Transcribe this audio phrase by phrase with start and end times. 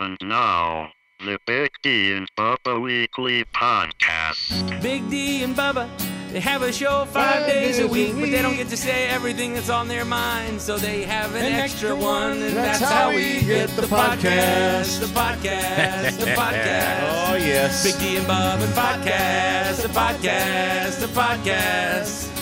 [0.00, 4.80] And now, the Big D and Bubba Weekly Podcast.
[4.80, 5.88] Big D and Bubba,
[6.30, 9.54] they have a show five days a week, but they don't get to say everything
[9.54, 13.70] that's on their mind, so they have an, extra one, and that's, how we get
[13.70, 15.00] the podcast.
[15.00, 17.32] The podcast, the podcast.
[17.32, 17.82] Oh, yes.
[17.82, 22.37] Big D and Bubba podcast, the podcast, the podcast.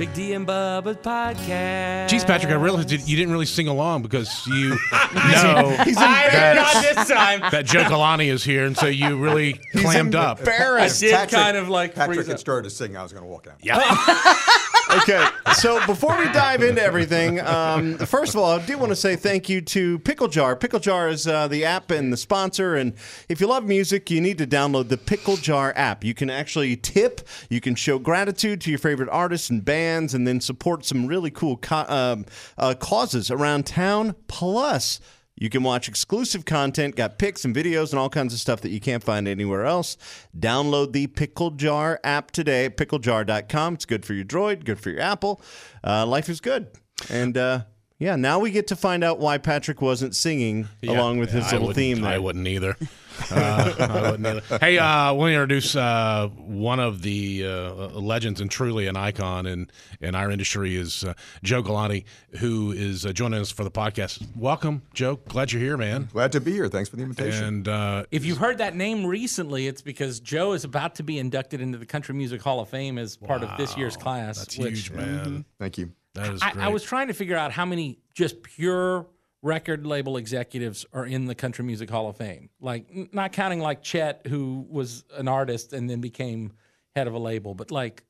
[0.00, 2.08] Big D and Bubba's podcast.
[2.08, 4.76] Geez, Patrick, I realized you you didn't really sing along because you know
[5.84, 6.82] He's I did not embarrassed.
[6.96, 7.40] this time.
[7.52, 10.38] that Joe Galante is here, and so you really clammed up.
[10.38, 11.00] I Embarrassed.
[11.00, 12.40] did Patrick- kind of like Patrick freeze had up.
[12.40, 12.96] started to sing.
[12.96, 13.58] I was going to walk out.
[14.92, 18.96] Okay, so before we dive into everything, um, first of all, I do want to
[18.96, 20.56] say thank you to Pickle Jar.
[20.56, 22.94] Pickle Jar is uh, the app and the sponsor, and
[23.28, 26.02] if you love music, you need to download the Pickle Jar app.
[26.02, 30.26] You can actually tip, you can show gratitude to your favorite artists and bands, and
[30.26, 32.26] then support some really cool co- um,
[32.58, 34.16] uh, causes around town.
[34.26, 34.98] Plus.
[35.40, 38.68] You can watch exclusive content, got pics and videos and all kinds of stuff that
[38.68, 39.96] you can't find anywhere else.
[40.38, 43.74] Download the Pickle Jar app today picklejar.com.
[43.74, 45.40] It's good for your Droid, good for your Apple.
[45.82, 46.68] Uh, life is good.
[47.08, 47.62] And uh,
[48.00, 51.52] yeah, now we get to find out why Patrick wasn't singing along with his I
[51.52, 52.10] little theme there.
[52.12, 52.76] I wouldn't either.
[53.30, 54.58] Uh, I wouldn't either.
[54.60, 59.70] Hey, uh, we'll introduce uh, one of the uh, legends and truly an icon in,
[60.00, 61.12] in our industry is uh,
[61.42, 62.06] Joe Galante,
[62.38, 64.26] who is uh, joining us for the podcast.
[64.34, 65.16] Welcome, Joe.
[65.28, 66.08] Glad you're here, man.
[66.10, 66.68] Glad to be here.
[66.68, 67.44] Thanks for the invitation.
[67.44, 71.18] And uh, If you've heard that name recently, it's because Joe is about to be
[71.18, 74.38] inducted into the Country Music Hall of Fame as part of this year's class.
[74.38, 75.44] that's which huge, man.
[75.58, 75.92] Thank you.
[76.14, 76.64] That is I, great.
[76.64, 79.06] I was trying to figure out how many just pure
[79.42, 82.50] record label executives are in the Country Music Hall of Fame.
[82.60, 86.52] Like, n- not counting like Chet, who was an artist and then became
[86.94, 88.04] head of a label, but like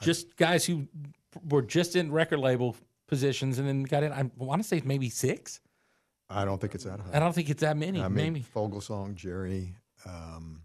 [0.00, 0.86] just guys who
[1.48, 2.76] were just in record label
[3.08, 4.12] positions and then got in.
[4.12, 5.60] I want to say maybe six.
[6.28, 7.16] I don't think it's that high.
[7.16, 8.00] I don't think it's that many.
[8.00, 8.44] I mean, maybe.
[8.54, 9.74] Foglesong, Jerry.
[10.04, 10.62] Um,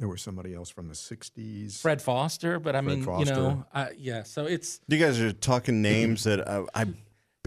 [0.00, 1.80] there was somebody else from the 60s.
[1.80, 4.24] Fred Foster, but I Fred mean, you know, uh, yeah.
[4.24, 6.78] So it's You guys are talking names that I, I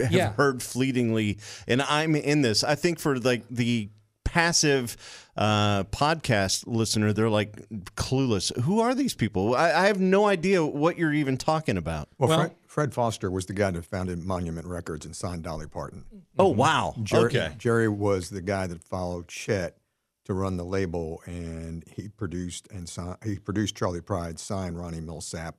[0.00, 0.32] have Yeah.
[0.32, 1.38] heard fleetingly,
[1.68, 2.64] and I'm in this.
[2.64, 3.90] I think for like the
[4.24, 4.96] passive
[5.36, 8.56] uh, podcast listener, they're like clueless.
[8.62, 9.54] Who are these people?
[9.54, 12.08] I, I have no idea what you're even talking about.
[12.18, 15.66] Well, Well- Fred, Fred Foster was the guy that founded Monument Records and signed Dolly
[15.68, 16.04] Parton.
[16.38, 16.94] Oh wow!
[17.02, 19.76] Jerry, okay, Jerry was the guy that followed Chet
[20.24, 25.00] to run the label, and he produced and si- he produced Charley Pride, signed Ronnie
[25.00, 25.54] Milsap.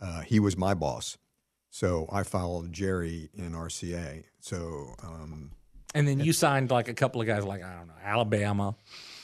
[0.00, 1.18] Uh, he was my boss,
[1.70, 4.24] so I followed Jerry in RCA.
[4.40, 5.52] So um,
[5.94, 8.74] and then you signed like a couple of guys, like I don't know, Alabama,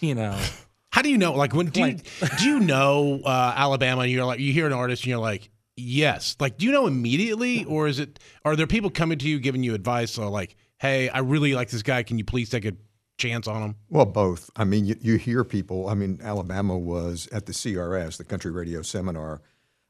[0.01, 0.39] you know.
[0.93, 1.35] How do you know?
[1.35, 1.99] Like, when do you,
[2.39, 4.03] do you know uh, Alabama?
[4.03, 6.37] And you're like, you hear an artist, and you're like, yes.
[6.41, 8.19] Like, do you know immediately, or is it?
[8.47, 11.69] Are there people coming to you giving you advice, or like, hey, I really like
[11.69, 12.03] this guy.
[12.03, 12.73] Can you please take a
[13.19, 13.77] chance on them?
[13.89, 14.51] Well, both.
[14.57, 15.89] I mean, you, you hear people.
[15.89, 19.41] I mean, Alabama was at the CRS, the Country Radio Seminar,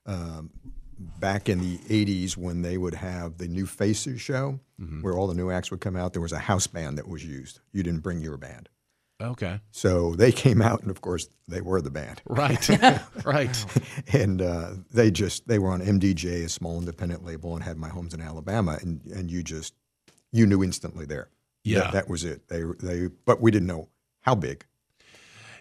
[0.07, 0.51] um,
[0.99, 4.61] back in the 80s when they would have the New Faces show,
[5.03, 6.13] where all the new acts would come out.
[6.13, 7.61] There was a house band that was used.
[7.73, 8.69] You didn't bring your band.
[9.19, 12.21] Okay, So they came out, and of course, they were the band.
[12.27, 12.69] right,
[13.25, 13.65] right.
[14.13, 17.89] And uh, they just, they were on MDJ, a small independent label, and had my
[17.89, 18.79] homes in Alabama.
[18.83, 19.73] And, and you just,
[20.33, 21.31] you knew instantly there.
[21.67, 21.81] Yeah.
[21.81, 22.49] That, that was it.
[22.49, 23.89] They, they, but we didn't know
[24.21, 24.65] how big.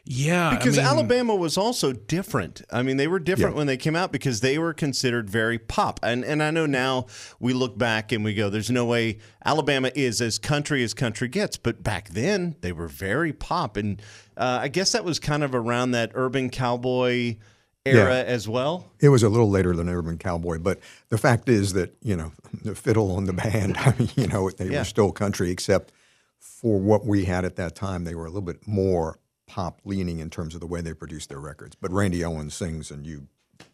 [0.07, 2.61] Yeah, I because mean, Alabama was also different.
[2.71, 3.57] I mean, they were different Yeah.
[3.57, 5.99] when they came out because they were considered very pop.
[6.03, 7.07] And and I know now
[7.39, 11.27] we look back and we go, "There's no way Alabama is as country as country
[11.27, 13.99] gets." But back then, they were very pop, and
[14.37, 17.37] uh, I guess that was kind of around that urban cowboy
[17.85, 18.23] era Yeah.
[18.23, 18.91] as well.
[18.99, 20.79] It was a little later than Urban Cowboy, but
[21.09, 22.31] the fact is that you know
[22.63, 23.77] the fiddle on the band.
[23.79, 24.79] I mean, you know, they Yeah.
[24.79, 25.91] were still country, except
[26.39, 28.03] for what we had at that time.
[28.03, 31.29] They were a little bit more pop leaning in terms of the way they produced
[31.29, 31.75] their records.
[31.79, 33.27] But Randy Owens sings, and you,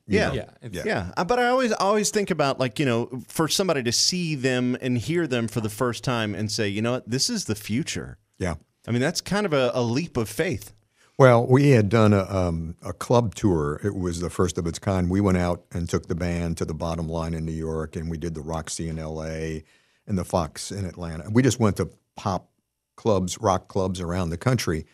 [0.05, 0.27] you Yeah.
[0.27, 3.47] know, Yeah, it's- Yeah, uh, but I always always think about like you know for
[3.47, 6.91] somebody to see them and hear them for the first time and say, you know
[6.93, 8.17] what, this is the future.
[8.37, 8.55] yeah.
[8.87, 10.73] I mean, that's kind of a, a leap of faith.
[11.21, 13.79] Well, we had done a, um, a club tour.
[13.83, 15.07] It was the first of its kind.
[15.07, 18.09] We went out and took the band to the bottom line in New York, and
[18.09, 19.63] we did the Roxy in L.A.
[20.07, 21.29] and the Fox in Atlanta.
[21.31, 22.49] We just went to pop
[22.95, 24.87] clubs, rock clubs around the country,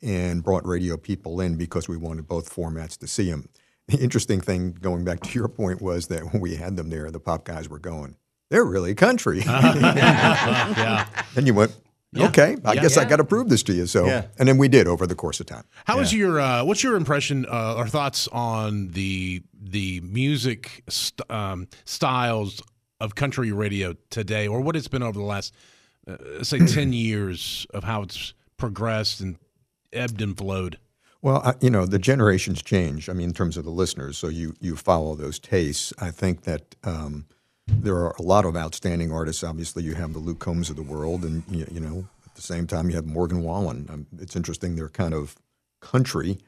[0.00, 3.50] and brought radio people in because we wanted both formats to see them.
[3.88, 7.10] The interesting thing, going back to your point, was that when we had them there,
[7.10, 8.16] the pop guys were going,
[8.48, 11.06] "They're really country." yeah.
[11.36, 11.76] and you went,
[12.16, 12.82] "Okay, I Yeah.
[12.82, 14.26] guess I got to prove this to you." So, Yeah.
[14.38, 15.64] and then we did over the course of time.
[15.84, 21.28] How is your uh, what's your impression uh, or thoughts on the the music st-
[21.30, 22.62] um, styles
[23.00, 25.52] of country radio today, or what it's been over the last
[26.06, 29.36] uh, say ten years of how it's progressed and
[29.92, 30.78] ebbed and flowed?
[31.22, 33.08] Well, I, you know, the generations change.
[33.08, 35.92] I mean, in terms of the listeners, so you you follow those tastes.
[35.98, 37.24] I think that um,
[37.66, 39.44] there are a lot of outstanding artists.
[39.44, 42.42] Obviously, you have the Luke Combs of the world, and you, you know, at the
[42.42, 43.86] same time, you have Morgan Wallen.
[43.90, 45.36] Um, it's interesting; they're kind of
[45.80, 46.38] country,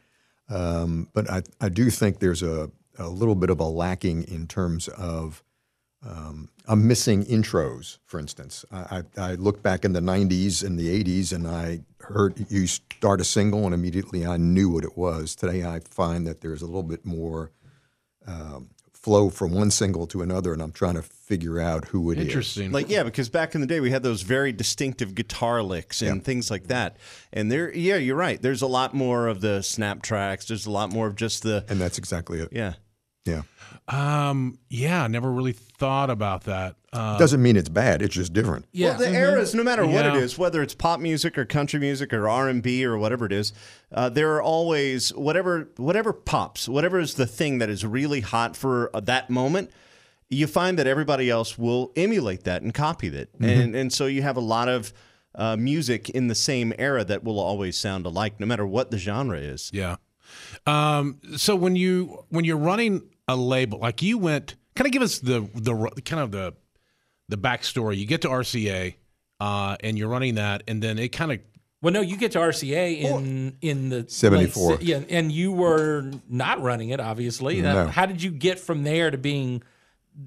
[0.48, 4.46] um, but I I do think there's a a little bit of a lacking in
[4.46, 5.42] terms of
[6.06, 8.64] um, I'm missing intros, for instance.
[8.70, 12.66] I, I, I look back in the 90s and the 80s and I heard you
[12.66, 15.34] start a single and immediately I knew what it was.
[15.34, 17.50] Today I find that there's a little bit more
[18.26, 18.70] um,
[19.06, 22.26] flow from one single to another and I'm trying to figure out who it is.
[22.26, 22.72] Interesting.
[22.72, 26.24] Like yeah, because back in the day we had those very distinctive guitar licks and
[26.24, 26.96] things like that.
[27.32, 28.42] And there, yeah, you're right.
[28.42, 30.46] There's a lot more of the snap tracks.
[30.46, 32.48] There's a lot more of just the And that's exactly it.
[32.50, 32.72] yeah.
[33.26, 33.42] Yeah.
[33.88, 36.76] um, yeah, never really thought about that.
[36.92, 38.64] Uh, Doesn't mean it's bad, it's just different.
[38.72, 38.90] Yeah.
[38.90, 40.20] Well, the eras, no matter what it Yeah.
[40.20, 43.32] is, whether it's pop music or country music or R and B or whatever it
[43.32, 43.52] is,
[43.92, 48.56] uh, there are always whatever whatever pops, whatever is the thing that is really hot
[48.56, 49.70] for uh, that moment.
[50.30, 54.22] You find that everybody else will emulate that and copy that, and and so you
[54.22, 54.92] have a lot of
[55.34, 58.96] uh, music in the same era that will always sound alike, no matter what the
[58.98, 59.70] genre is.
[59.72, 59.96] Yeah.
[60.66, 65.02] Um, so when you when you're running a label, like you went, kind of give
[65.02, 66.54] us the the kind of the
[67.28, 67.96] the backstory.
[67.96, 68.94] You get to RCA,
[69.40, 71.40] uh, and you're running that, and then it kind of
[71.82, 74.78] Well, no, you get to RCA in in the 74.
[74.78, 77.60] se- yeah, and you were not running it, obviously.
[77.60, 77.86] No.
[77.88, 79.62] How did you get from there to being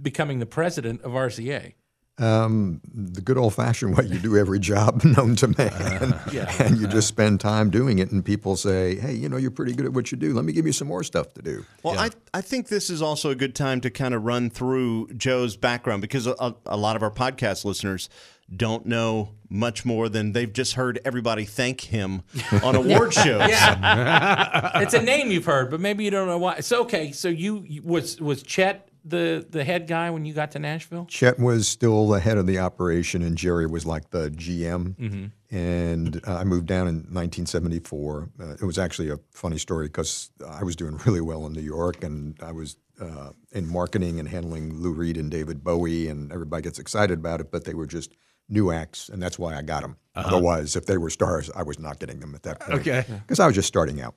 [0.01, 1.73] becoming the president of RCA?
[2.19, 6.19] Um, the good old fashioned way you do every job known to man.
[6.31, 6.51] yeah.
[6.61, 9.73] and you just spend time doing it, and people say, hey, you know, you're pretty
[9.73, 10.33] good at what you do.
[10.33, 11.65] Let me give you some more stuff to do.
[11.83, 15.09] Well, I, I think this is also a good time to kind of run through
[15.13, 18.09] Joe's background because a, a lot of our podcast listeners
[18.55, 22.23] don't know much more than they've just heard everybody thank him
[22.63, 23.47] on award shows.
[23.47, 26.59] Yeah, it's a name you've heard, but maybe you don't know why.
[26.61, 30.51] So okay, so you you- was was Chet the the head guy when you got
[30.51, 31.05] to Nashville?
[31.05, 35.31] Chet was still the head of the operation, and Jerry was like the GM.
[35.51, 38.29] And uh, I moved down in 1974.
[38.39, 41.61] Uh, it was actually a funny story because I was doing really well in New
[41.61, 46.31] York, and I was uh, in marketing and handling Lou Reed and David Bowie, and
[46.31, 48.11] everybody gets excited about it, but they were just
[48.49, 49.97] new acts, and that's why I got them.
[50.15, 52.81] Otherwise, if they were stars, I was not getting them at that point.
[52.81, 53.05] Okay.
[53.07, 54.15] Because I was just starting out.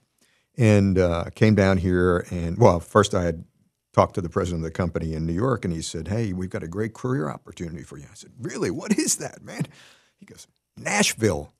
[0.58, 3.44] And uh, came down here, and well, first I had
[3.92, 6.50] talked to the president of the company in New York, and he said, Hey, we've
[6.50, 8.06] got a great career opportunity for you.
[8.10, 8.70] I said, Really?
[8.70, 9.66] What is that, man?
[10.18, 10.46] He goes,
[10.76, 11.52] Nashville.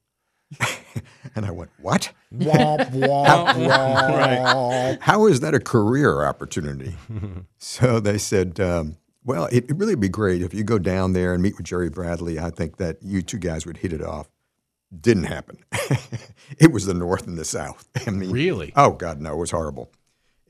[1.35, 2.13] and I went, What?
[5.01, 6.95] How is that a career opportunity?
[7.59, 11.35] so they said, um, Well, it, it'd really be great if you go down there
[11.35, 12.39] and meet with Jerry Bradley.
[12.39, 14.29] I think that you two guys would hit it off.
[14.99, 15.59] Didn't happen.
[16.59, 17.89] it was the North and the South.
[18.07, 18.73] I mean, Really?
[18.77, 19.91] Oh God, no, it was horrible.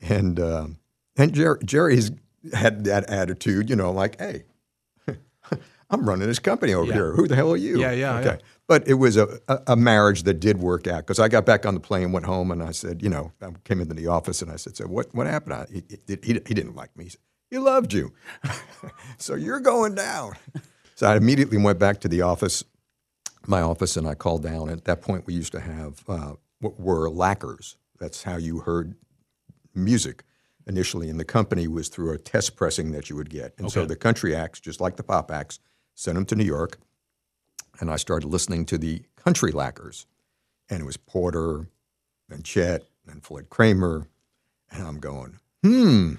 [0.01, 0.77] And um,
[1.17, 2.11] and Jerry, Jerry's
[2.53, 4.43] had that attitude, you know, like, hey,
[5.89, 6.93] I'm running this company over Yeah.
[6.93, 7.11] here.
[7.13, 7.79] Who the hell are you?
[7.79, 8.25] Yeah, yeah, Okay.
[8.29, 8.37] yeah.
[8.67, 11.65] But it was a, a, a marriage that did work out because I got back
[11.65, 14.41] on the plane, went home, and I said, you know, I came into the office
[14.41, 15.53] and I said, so what, what happened?
[15.53, 16.15] I, he, he,
[16.45, 17.05] he didn't like me.
[17.05, 17.19] He said,
[17.51, 18.13] he loved you.
[19.17, 20.33] so you're going down.
[20.95, 22.63] So I immediately went back to the office,
[23.47, 24.69] my office, and I called down.
[24.69, 27.77] At that point, we used to have uh, what were lacquers.
[27.97, 28.93] That's how you heard
[29.73, 30.23] music
[30.67, 33.53] initially in the company was through a test pressing that you would get.
[33.57, 35.59] And so the country acts, just like the pop acts,
[35.95, 36.79] sent them to New York.
[37.79, 40.05] And I started listening to the country lacquers.
[40.69, 41.67] And it was Porter
[42.29, 44.07] and Chet and Floyd Cramer.
[44.71, 46.13] And I'm going, hmm.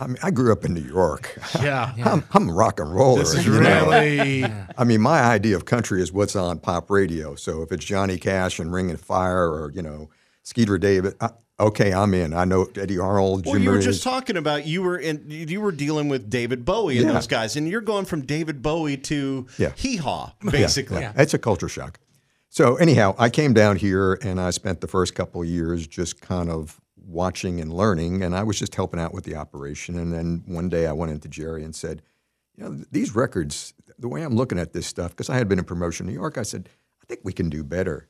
[0.00, 1.38] I mean, I grew up in New York.
[1.62, 1.94] Yeah.
[2.04, 3.20] I'm, I'm a rock and roller.
[3.20, 4.44] This is really
[4.78, 7.34] I mean, my idea of country is what's on pop radio.
[7.34, 10.10] So if it's Johnny Cash and Ring of Fire or, you know,
[10.46, 12.32] Skeeter Davis, I, uh, okay, I'm in.
[12.32, 13.86] I know Eddy Arnold, Jim Well, you were Reeves.
[13.86, 17.14] just talking about you were in you were dealing with David Bowie and Yeah.
[17.14, 19.72] those guys, and you're going from David Bowie to Yeah.
[19.74, 21.00] Hee Haw, basically.
[21.00, 21.98] Yeah, It's a culture shock.
[22.48, 26.20] So anyhow, I came down here and I spent the first couple of years just
[26.20, 29.98] kind of watching and learning, and I was just helping out with the operation.
[29.98, 32.02] And then one day I went into Jerry and said,
[32.56, 35.58] "You know, these records, the way I'm looking at this stuff, because I had been
[35.58, 36.68] in promotion in New York, I said,
[37.02, 38.06] I think we can do better."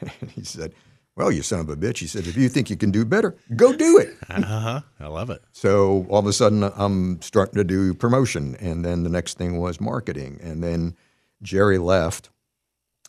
[0.20, 0.74] And he said,
[1.18, 3.36] "Well, you son of a bitch," he said, "if you think you can do better,
[3.56, 4.80] go do it." uh huh.
[5.00, 5.42] I love it.
[5.52, 9.58] So all of a sudden, I'm starting to do promotion, and then the next thing
[9.58, 10.96] was marketing, and then
[11.42, 12.30] Jerry left,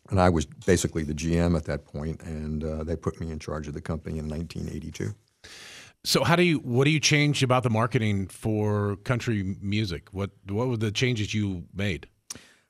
[0.10, 3.38] and I was basically the GM at that point, and uh, they put me in
[3.38, 5.14] charge of the company in 1982.
[6.04, 10.10] So how do you what do you change about the marketing for country music?
[10.12, 12.08] What what were the changes you made?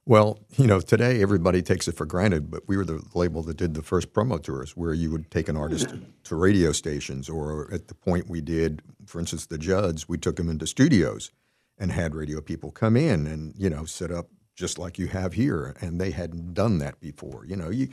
[0.10, 3.58] Well, you know, today everybody takes it for granted, but we were the label that
[3.58, 5.62] did the first promo tours where you would take an hmm.
[5.62, 10.18] artist to radio stations, or at the point we did, for instance, the Judds, we
[10.18, 11.30] took them into studios
[11.78, 15.34] and had radio people come in and, you know, set up just like you have
[15.34, 15.76] here.
[15.80, 17.46] And they hadn't done that before.
[17.46, 17.90] You know, you,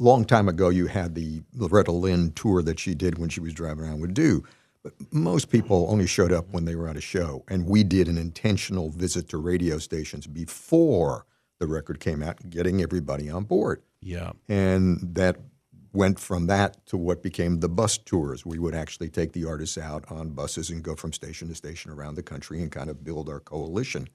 [0.00, 3.54] long time ago, you had the Loretta Lynn tour that she did when she was
[3.54, 4.42] driving around with Doo.
[4.82, 7.44] But most people only showed up when they were at a show.
[7.46, 11.26] And we did an intentional visit to radio stations before
[11.58, 13.82] the record came out, getting everybody on board.
[14.00, 14.32] Yeah.
[14.48, 15.36] And that
[15.92, 18.44] went from that to what became the bus tours.
[18.44, 21.90] We would actually take the artists out on buses and go from station to station
[21.90, 24.08] around the country and kind of build our coalition.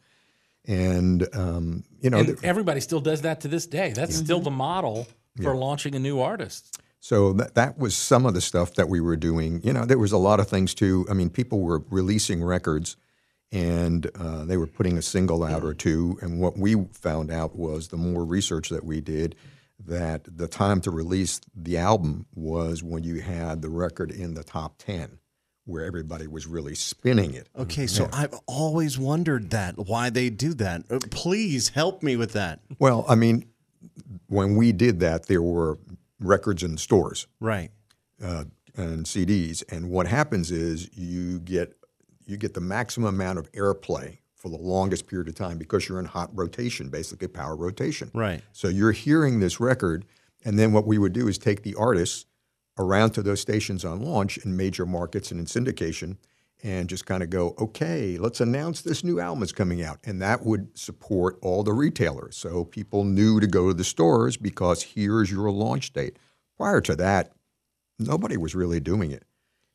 [0.68, 3.94] And, um, you know, And th- everybody still does that to this day.
[3.94, 5.08] That's still the model
[5.42, 6.82] for launching a new artist.
[7.00, 9.62] So that, that was some of the stuff that we were doing.
[9.64, 11.08] You know, there was a lot of things too.
[11.10, 12.98] I mean, people were releasing records
[13.52, 16.18] and uh, they were putting a single out or two.
[16.22, 19.36] And what we found out was the more research that we did,
[19.86, 24.44] that the time to release the album was when you had the record in the
[24.44, 25.18] top 10,
[25.66, 27.48] where everybody was really spinning it.
[27.58, 30.84] Okay, so I've always wondered that why they do that.
[30.90, 32.60] Uh, Please help me with that.
[32.78, 33.46] Well, I mean,
[34.28, 35.80] when we did that, there were
[36.20, 37.26] records in stores.
[37.40, 37.72] Right.
[38.24, 38.44] uh,
[38.76, 39.64] and CDs.
[39.70, 41.76] And what happens is you get
[42.30, 46.00] you get the maximum amount of airplay for the longest period of time because you're
[46.00, 48.10] in hot rotation, basically power rotation.
[48.14, 48.42] Right.
[48.54, 50.06] So you're hearing this record,
[50.46, 52.26] and then what we would do is take the artists
[52.78, 56.16] around to those stations on launch in major markets and in syndication,
[56.64, 60.22] and just kind of go, okay, let's announce this new album is coming out, and
[60.22, 62.38] that would support all the retailers.
[62.38, 66.18] So people knew to go to the stores because here's your launch date.
[66.58, 67.32] Prior to that,
[67.98, 69.24] nobody was really doing it.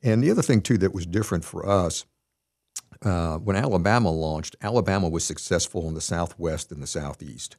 [0.03, 2.05] And the other thing too that was different for us,
[3.05, 7.57] uh, when Alabama launched, Alabama was successful in the Southwest and the Southeast.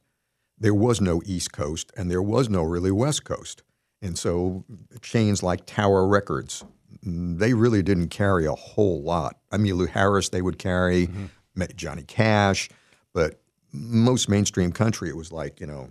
[0.58, 3.62] There was no East Coast, and there was no really West Coast.
[4.02, 4.64] And so
[5.02, 6.64] chains like Tower Records,
[7.02, 9.38] they really didn't carry a whole lot.
[9.52, 11.08] Emmylou Harris, they would carry
[11.54, 12.68] Ma- Johnny Cash,
[13.12, 13.40] but
[13.72, 15.90] most mainstream country, it was like, you know,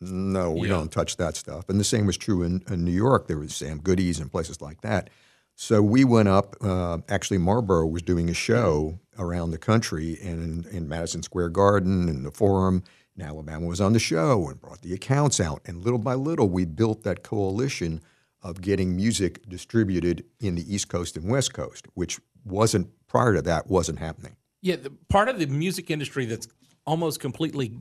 [0.00, 1.68] no, we don't touch that stuff.
[1.68, 3.28] And the same was true in, in New York.
[3.28, 5.08] There was Sam Goody's and places like that.
[5.56, 6.54] So we went up.
[6.60, 11.48] Uh, actually, Marlboro was doing a show around the country, and in, in Madison Square
[11.48, 12.84] Garden and the Forum.
[13.16, 15.62] And Alabama was on the show and brought the accounts out.
[15.64, 18.02] And little by little, we built that coalition
[18.42, 23.42] of getting music distributed in the East Coast and West Coast, which wasn't prior to
[23.42, 24.36] that wasn't happening.
[24.60, 26.48] Yeah, the, part of the music industry that's
[26.84, 27.72] almost completely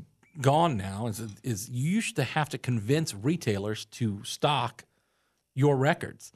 [0.42, 4.86] gone now is is you used to have to convince retailers to stock
[5.54, 6.32] your records.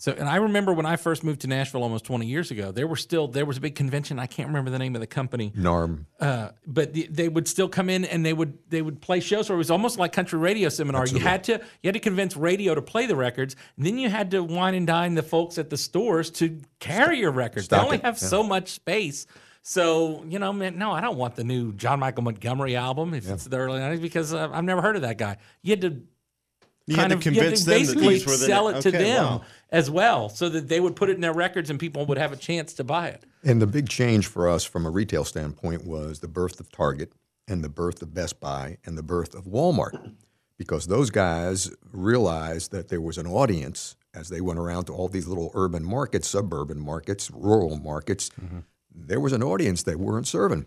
[0.00, 2.86] So, and I remember when I first moved to Nashville almost 20 years ago, there
[2.86, 4.18] were still there was a big convention.
[4.18, 6.06] I can't remember the name of the company, NARM.
[6.18, 9.48] uh, but the, they would still come in and they would they would play shows.
[9.48, 11.06] So it was almost like country radio seminar.
[11.06, 14.08] You had to you had to convince radio to play the records, and then you
[14.08, 17.68] had to wine and dine the folks at the stores to carry your records.
[17.68, 19.26] They only it, have so much space.
[19.62, 23.28] So you know, man, no, I don't want the new John Michael Montgomery album if
[23.28, 25.36] it's the early '90s because uh, I've never heard of that guy.
[25.62, 26.00] You had to
[26.90, 28.80] You had kind to of you convince them that basically these were the- sell it
[28.82, 29.42] to okay, them wow.
[29.70, 32.32] as well, so that they would put it in their records and people would have
[32.32, 33.24] a chance to buy it.
[33.44, 37.12] And the big change for us from a retail standpoint was the birth of Target
[37.48, 40.14] and the birth of Best Buy and the birth of Walmart.
[40.58, 45.08] Because those guys realized that there was an audience as they went around to all
[45.08, 48.30] these little urban markets, suburban markets, rural markets.
[48.40, 48.58] Mm-hmm.
[48.94, 50.66] There was an audience they weren't serving.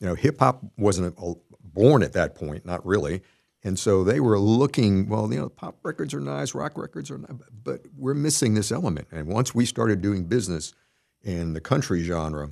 [0.00, 3.22] You know, hip hop wasn't a, born at that point, not really.
[3.64, 7.16] And so they were looking, well, you know, pop records are nice, rock records are
[7.16, 7.30] nice,
[7.64, 9.08] but we're missing this element.
[9.10, 10.74] And once we started doing business
[11.22, 12.50] in the country genre,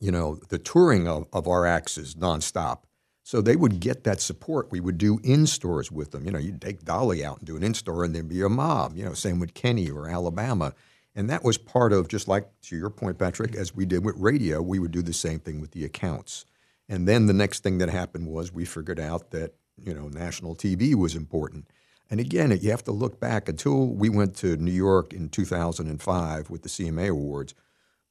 [0.00, 2.80] you know, the touring of, of our acts is nonstop.
[3.22, 4.70] So they would get that support.
[4.70, 6.24] We would do in stores with them.
[6.24, 8.48] You know, you'd take Dolly out and do an in store, and there'd be a
[8.48, 8.96] mob.
[8.96, 10.74] You know, same with Kenny or Alabama.
[11.14, 14.16] And that was part of just like to your point, Patrick, as we did with
[14.16, 16.44] radio, we would do the same thing with the accounts.
[16.88, 20.54] And then the next thing that happened was we figured out that you know national
[20.56, 21.66] TV was important.
[22.10, 26.50] And again, you have to look back until we went to New York in 2005
[26.50, 27.54] with the CMA Awards.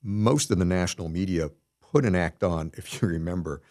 [0.03, 3.61] Most of the national media put an act on, if you remember.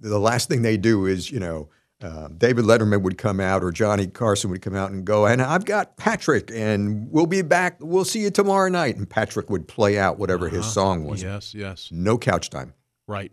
[0.00, 1.68] The last thing they do is, you know,
[2.02, 5.40] uh, David Letterman would come out or Johnny Carson would come out and go, and
[5.40, 7.76] I've got Patrick, and we'll be back.
[7.78, 8.96] We'll see you tomorrow night.
[8.96, 11.22] And Patrick would play out whatever his song was.
[11.22, 11.88] Yes, yes.
[11.92, 12.74] No couch time.
[13.06, 13.30] Right.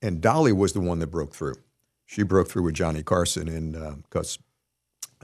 [0.00, 1.56] And Dolly was the one that broke through.
[2.06, 4.38] She broke through with Johnny Carson, and because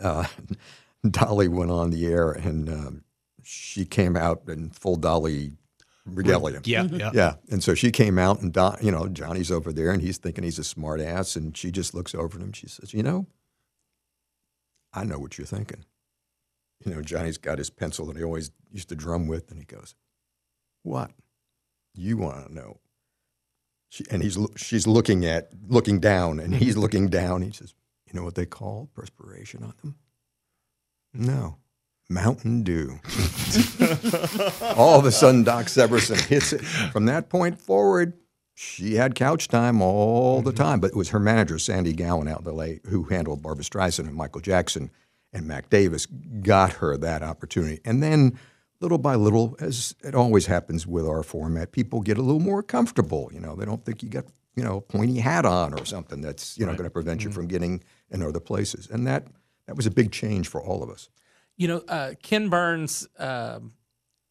[0.02, 0.26] uh,
[1.08, 3.04] Dolly went on the air, and um,
[3.42, 5.52] she came out in full Dolly
[6.06, 6.60] regalia.
[6.64, 7.10] Yeah, yeah.
[7.14, 7.34] Yeah.
[7.50, 10.44] And so she came out, and Don, you know, Johnny's over there, and he's thinking
[10.44, 11.36] he's a smart ass.
[11.36, 12.52] And she just looks over at him.
[12.52, 13.26] She says, You know,
[14.92, 15.84] I know what you're thinking.
[16.84, 19.64] You know, Johnny's got his pencil that he always used to drum with, and he
[19.64, 19.94] goes,
[20.82, 21.10] What?
[21.94, 22.78] You want to know?
[23.92, 27.42] She, and he's she's looking at looking down, and he's looking down.
[27.42, 27.74] He says,
[28.06, 29.96] "You know what they call perspiration on them?
[31.12, 31.58] No,
[32.08, 33.00] Mountain Dew."
[34.78, 36.62] All of a sudden, Doc Severinsen hits it.
[36.62, 38.14] From that point forward,
[38.54, 40.80] she had couch time all the time.
[40.80, 44.14] But it was her manager, Sandy Gallin, out in L.A., who handled Barbra Streisand and
[44.14, 44.90] Michael Jackson
[45.34, 47.82] and Mac Davis, got her that opportunity.
[47.84, 48.38] And then,
[48.82, 52.62] little by little, as it always happens with our format, people get a little more
[52.62, 53.30] comfortable.
[53.32, 54.24] You know, they don't think you got
[54.56, 57.30] you know a pointy hat on or something that's you know going to prevent you
[57.30, 58.88] from getting in other places.
[58.90, 59.28] And that
[59.66, 61.08] that was a big change for all of us.
[61.56, 63.60] You know, uh, Ken Burns, i-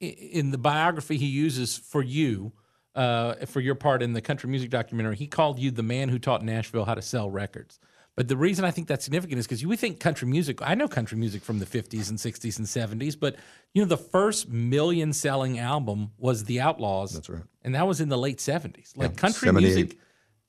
[0.02, 2.52] in the biography he uses for you,
[2.96, 6.20] uh, for your part in the country music documentary, he called you the man who
[6.20, 7.80] taught Nashville how to sell records.
[8.16, 10.60] But the reason I think that's significant is because we think country music.
[10.62, 12.68] I know country music from the '50s and '60s and
[13.02, 13.38] '70s, but
[13.74, 17.14] you know the first million-selling album was The Outlaws.
[17.14, 17.44] That's right.
[17.64, 18.98] and that was in the late '70s.
[18.98, 19.98] Like Yeah, country music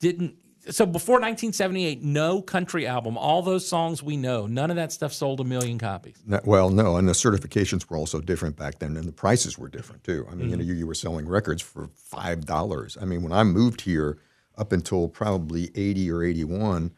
[0.00, 0.36] didn't.
[0.70, 5.12] So before 1978, no country album, all those songs we know, none of that stuff
[5.12, 6.22] sold a million copies.
[6.44, 10.04] Well, no, and the certifications were also different back then, and the prices were different
[10.04, 10.24] too.
[10.30, 10.60] I mean, you mm-hmm.
[10.60, 12.98] know, you, you were selling records for five dollars.
[13.00, 14.18] I mean, when I moved here,
[14.58, 16.92] up until probably eighty or eighty-one,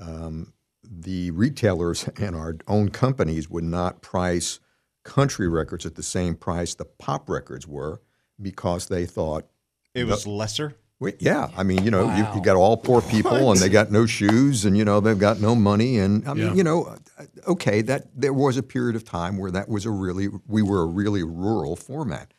[0.00, 0.52] um,
[0.82, 4.60] the retailers and our own companies would not price
[5.04, 8.00] country records at the same price the pop records were
[8.40, 9.46] because they thought
[9.94, 10.76] It was lesser.
[10.98, 13.90] Wait, yeah, I mean, you know, you, you got all poor people, and they got
[13.90, 16.54] no shoes, and you know, they've got no money, and I mean, Yeah.
[16.54, 19.90] you know, uh, okay, that there was a period of time where that was a
[19.90, 22.34] really, we were a really rural format,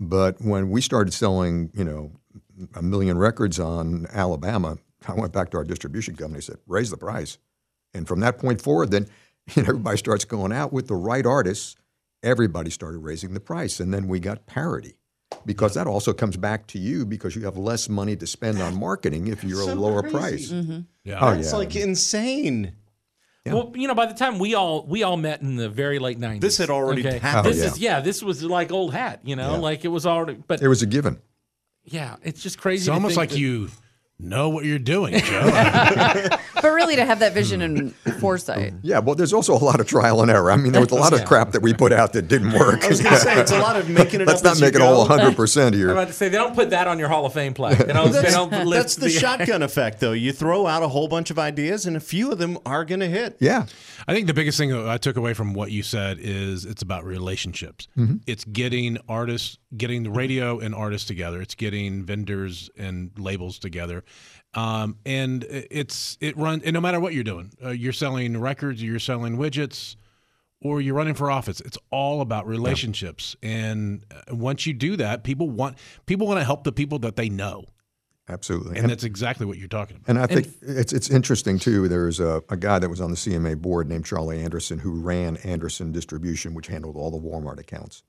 [0.00, 2.10] but when we started selling, you know,
[2.74, 6.90] a million records on Alabama, I went back to our distribution company, and said, raise
[6.90, 7.38] the price,
[7.94, 9.06] and from that point forward, then
[9.54, 11.76] you know, everybody starts going out with the right artists.
[12.22, 14.98] Everybody started raising the price, and then we got parity
[15.46, 18.78] because that also comes back to you because you have less money to spend on
[18.78, 20.18] marketing if you're So a lower crazy.
[20.18, 20.48] price.
[20.52, 20.80] Mm-hmm.
[21.04, 21.18] Yeah.
[21.20, 21.56] Oh, It's yeah.
[21.56, 22.74] like insane.
[23.46, 26.20] Well, you know, by the time we all we all met in the very late
[26.20, 27.54] '90s, This had already happened.
[27.54, 27.70] This Oh, yeah.
[27.72, 29.58] is yeah, this was like old hat, you know, Yeah.
[29.58, 30.38] like it was already.
[30.46, 31.20] But It was a given.
[31.84, 32.82] yeah, it's just crazy.
[32.82, 33.70] It's to almost think like that- you
[34.22, 36.28] know what you're doing, Joe.
[36.62, 38.74] But really, to have that vision and foresight.
[38.82, 40.50] Yeah, well, there's also a lot of trial and error.
[40.50, 42.84] I mean, there was a lot of crap that we put out that didn't work.
[42.84, 44.28] I was going to say it's a lot of making it up.
[44.28, 45.16] Let's up not as you make it all go.
[45.16, 45.64] 100% here.
[45.64, 45.90] I'm here.
[45.90, 47.78] about to say they don't put that on your Hall of Fame plaque.
[47.78, 50.12] They don't, they That's, don't lift that's the, shotgun effect, though.
[50.12, 53.00] You throw out a whole bunch of ideas, and a few of them are going
[53.00, 53.36] to hit.
[53.40, 53.66] Yeah.
[54.06, 56.82] I think the biggest thing that I took away from what you said is it's
[56.82, 57.88] about relationships.
[57.96, 58.16] Mm-hmm.
[58.26, 61.40] It's getting artists, getting the radio and artists together.
[61.40, 64.04] It's getting vendors and labels together,
[64.54, 66.64] um, and it's it runs.
[66.64, 69.96] And no matter what you're doing, uh, you're selling records, you're selling widgets,
[70.60, 71.60] or you're running for office.
[71.60, 73.36] It's all about relationships.
[73.42, 77.16] And uh, once you do that, people want people want to help the people that
[77.16, 77.64] they know,
[78.28, 78.78] Absolutely.
[78.78, 80.08] and that's exactly what you're talking about.
[80.08, 81.88] And I think it's it's interesting too.
[81.88, 85.36] There's a, a guy that was on the CMA board named Charlie Anderson who ran
[85.38, 88.02] Anderson Distribution, which handled all the Walmart accounts.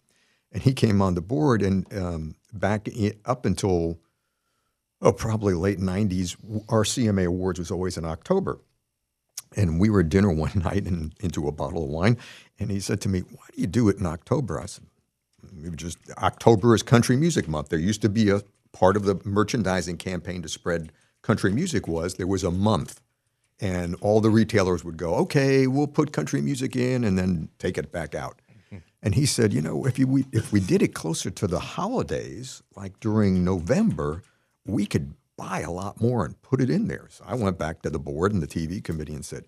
[0.53, 3.99] And he came on the board, and um, back i up until
[5.01, 6.35] oh probably late '90s,
[6.69, 8.59] our CMA awards was always in October.
[9.57, 12.17] And we were at dinner one night and into a bottle of wine,
[12.59, 14.85] and he said to me, "Why do you do it in October?" I said,
[15.75, 17.69] just October is Country Music Month.
[17.69, 22.15] There used to be a part of the merchandising campaign to spread country music was
[22.15, 23.01] there was a month,
[23.59, 27.77] and all the retailers would go, "Okay, we'll put country music in," and then take
[27.77, 28.41] it back out.
[29.03, 31.59] And he said, "You know, if you, we if we did it closer to the
[31.59, 34.21] holidays, like during November,
[34.65, 37.81] we could buy a lot more and put it in there." So I went back
[37.81, 39.45] to the board and the TV committee and said,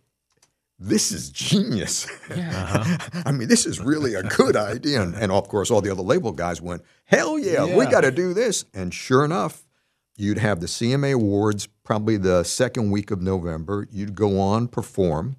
[0.80, 2.08] this is genius.
[2.30, 5.02] I mean, this is really a good idea.
[5.02, 8.12] And, and of course, all the other label guys went, hell yeah, we got to
[8.12, 8.66] do this.
[8.74, 9.64] And sure enough,
[10.18, 13.88] you'd have the CMA Awards probably the second week of November.
[13.92, 15.38] You'd go on, perform,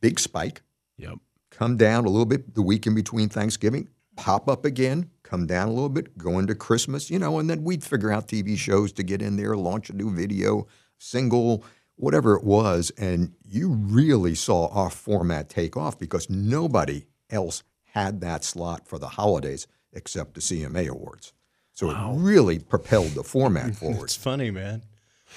[0.00, 0.62] big spike,
[0.96, 1.18] Yep.
[1.50, 3.88] come down a little bit the week in between Thanksgiving,
[4.20, 7.64] pop up again, come down a little bit, go into Christmas, you know, and then
[7.64, 10.66] we'd figure out TV shows to get in there, launch a new video,
[10.98, 11.64] single,
[11.96, 12.92] whatever it was.
[12.98, 17.62] And you really saw our format take off because nobody else
[17.94, 21.32] had that slot for the holidays except the CMA Awards.
[21.72, 24.04] So it really propelled the format forward.
[24.04, 24.82] It's funny, man.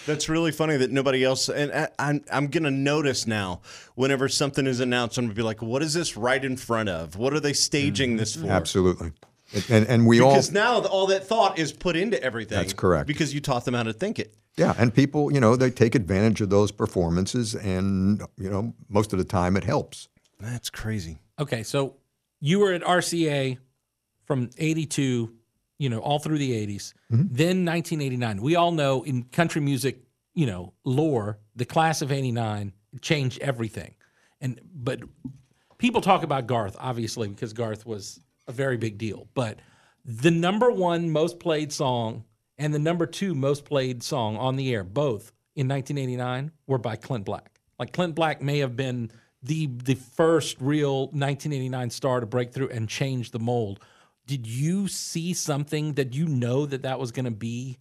[0.05, 1.49] That's really funny that nobody else.
[1.49, 3.61] And I, I'm I'm gonna notice now
[3.95, 7.15] whenever something is announced, I'm gonna be like, "What is this right in front of?
[7.15, 8.17] What are they staging mm-hmm.
[8.17, 9.11] this for?" Absolutely.
[9.69, 12.57] And and we all Because now all that thought is put into everything.
[12.57, 13.07] That's correct.
[13.07, 14.33] Because you taught them how to think it.
[14.57, 19.13] yeah, and people you know they take advantage of those performances, and you know most
[19.13, 20.07] of the time it helps.
[20.39, 21.19] That's crazy.
[21.39, 21.95] Okay, so
[22.39, 23.57] you were at RCA
[24.25, 25.33] from 82,
[25.77, 26.93] you know, all through the 80s.
[27.11, 27.27] Mm-hmm.
[27.31, 28.41] Then 1989.
[28.41, 33.95] We all know in country music, you know, lore, the class of 89 changed everything.
[34.41, 35.01] And but
[35.77, 39.59] people talk about Garth obviously because Garth was a very big deal, but
[40.05, 42.25] the number 1 most played song
[42.57, 46.95] and the number 2 most played song on the air both in 1989 were by
[46.95, 47.59] Clint Black.
[47.79, 52.69] Like Clint Black may have been the the first real 1989 star to break through
[52.69, 53.79] and change the mold.
[54.25, 57.77] Did you see something that you know that that was going to be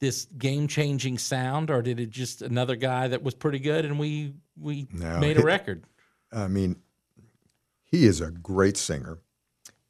[0.00, 3.98] this game changing sound, or did it just another guy that was pretty good and
[3.98, 5.84] we we No, made a it- record?
[6.32, 6.76] I mean,
[7.84, 9.18] he is a great singer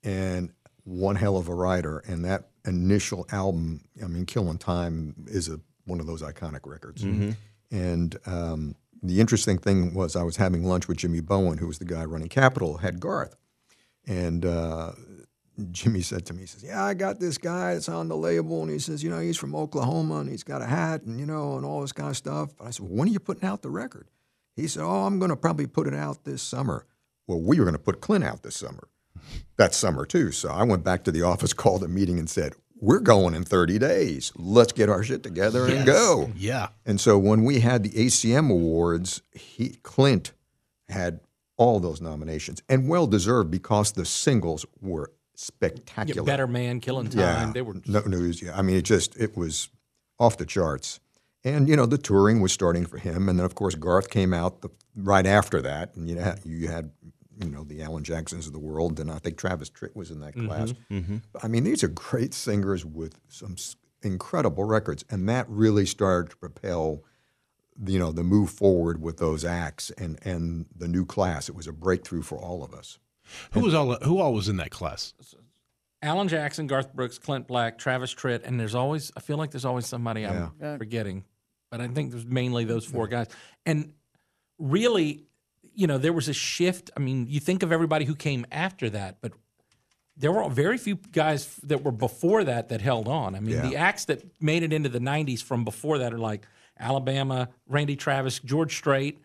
[0.02, 0.50] and
[0.84, 1.98] one hell of a writer.
[2.00, 7.04] And that initial album, I mean, Killing Time is a, one of those iconic records.
[7.70, 11.78] And um, the interesting thing was, I was having lunch with Jimmy Bowen, who was
[11.78, 13.36] the guy running Capitol, had Garth.
[14.06, 14.92] And uh,
[15.70, 18.62] Jimmy said to me, he says, Yeah, I got this guy that's on the label.
[18.62, 21.26] And he says, You know, he's from Oklahoma and he's got a hat and, you
[21.26, 22.50] know, and all this kind of stuff.
[22.56, 24.08] But I said, well, When are you putting out the record?
[24.56, 26.86] He said, Oh, I'm going to probably put it out this summer.
[27.26, 28.88] Well, we were going to put Clint out this summer,
[29.56, 30.32] that summer too.
[30.32, 33.44] So I went back to the office, called a meeting, and said, We're going in
[33.44, 34.32] 30 days.
[34.36, 36.30] Let's get our shit together and go.
[36.36, 36.68] Yeah.
[36.84, 40.32] And so when we had the ACM awards, he, Clint
[40.88, 41.20] had
[41.56, 46.22] all those nominations and well deserved because the singles were spectacular.
[46.22, 47.20] Better Man, Killing Time.
[47.20, 48.42] Yeah, They were no news.
[48.42, 49.68] Yeah, I mean, it just it was
[50.18, 51.00] off the charts.
[51.44, 54.32] And you know, the touring was starting for him, and then of course Garth came
[54.32, 56.90] out the, right after that, and you had you had
[57.42, 60.20] you know the Alan Jacksons of the world, and I think Travis Tritt was in
[60.20, 60.74] that mm-hmm, class.
[60.90, 61.16] Mm-hmm.
[61.42, 63.56] I mean, these are great singers with some
[64.02, 67.02] incredible records, and that really started to propel
[67.86, 71.48] you know the move forward with those acts and and the new class.
[71.48, 72.98] It was a breakthrough for all of us.
[73.52, 75.14] Who was all who all was in that class?
[76.02, 79.64] Alan Jackson, Garth Brooks, Clint Black, Travis Tritt, and there's always I feel like there's
[79.64, 81.24] always somebody I'm forgetting,
[81.70, 83.28] but I think there's mainly those four guys.
[83.64, 83.92] And
[84.58, 85.24] really,
[85.74, 86.90] you know, there was a shift.
[86.96, 89.32] I mean, you think of everybody who came after that, but
[90.16, 93.34] there were very few guys that were before that that held on.
[93.34, 96.46] I mean, the acts that made it into the '90s from before that are like
[96.78, 99.20] Alabama, Randy Travis, George Strait,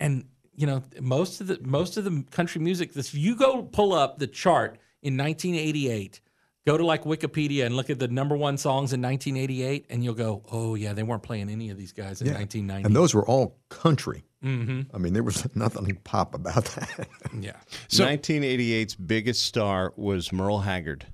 [0.00, 0.24] and
[0.56, 2.92] you know most of the most of the country music.
[2.94, 6.20] This you go pull up the chart in 1988.
[6.66, 10.14] Go to like Wikipedia and look at the number one songs in 1988, and you'll
[10.14, 13.24] go, "Oh yeah, they weren't playing any of these guys in 1990." And those were
[13.24, 14.24] all country.
[14.44, 14.94] Mm-hmm.
[14.94, 17.08] I mean, there was nothing pop about that.
[17.40, 17.52] yeah.
[17.86, 21.06] So 1988's biggest star was Merle Haggard.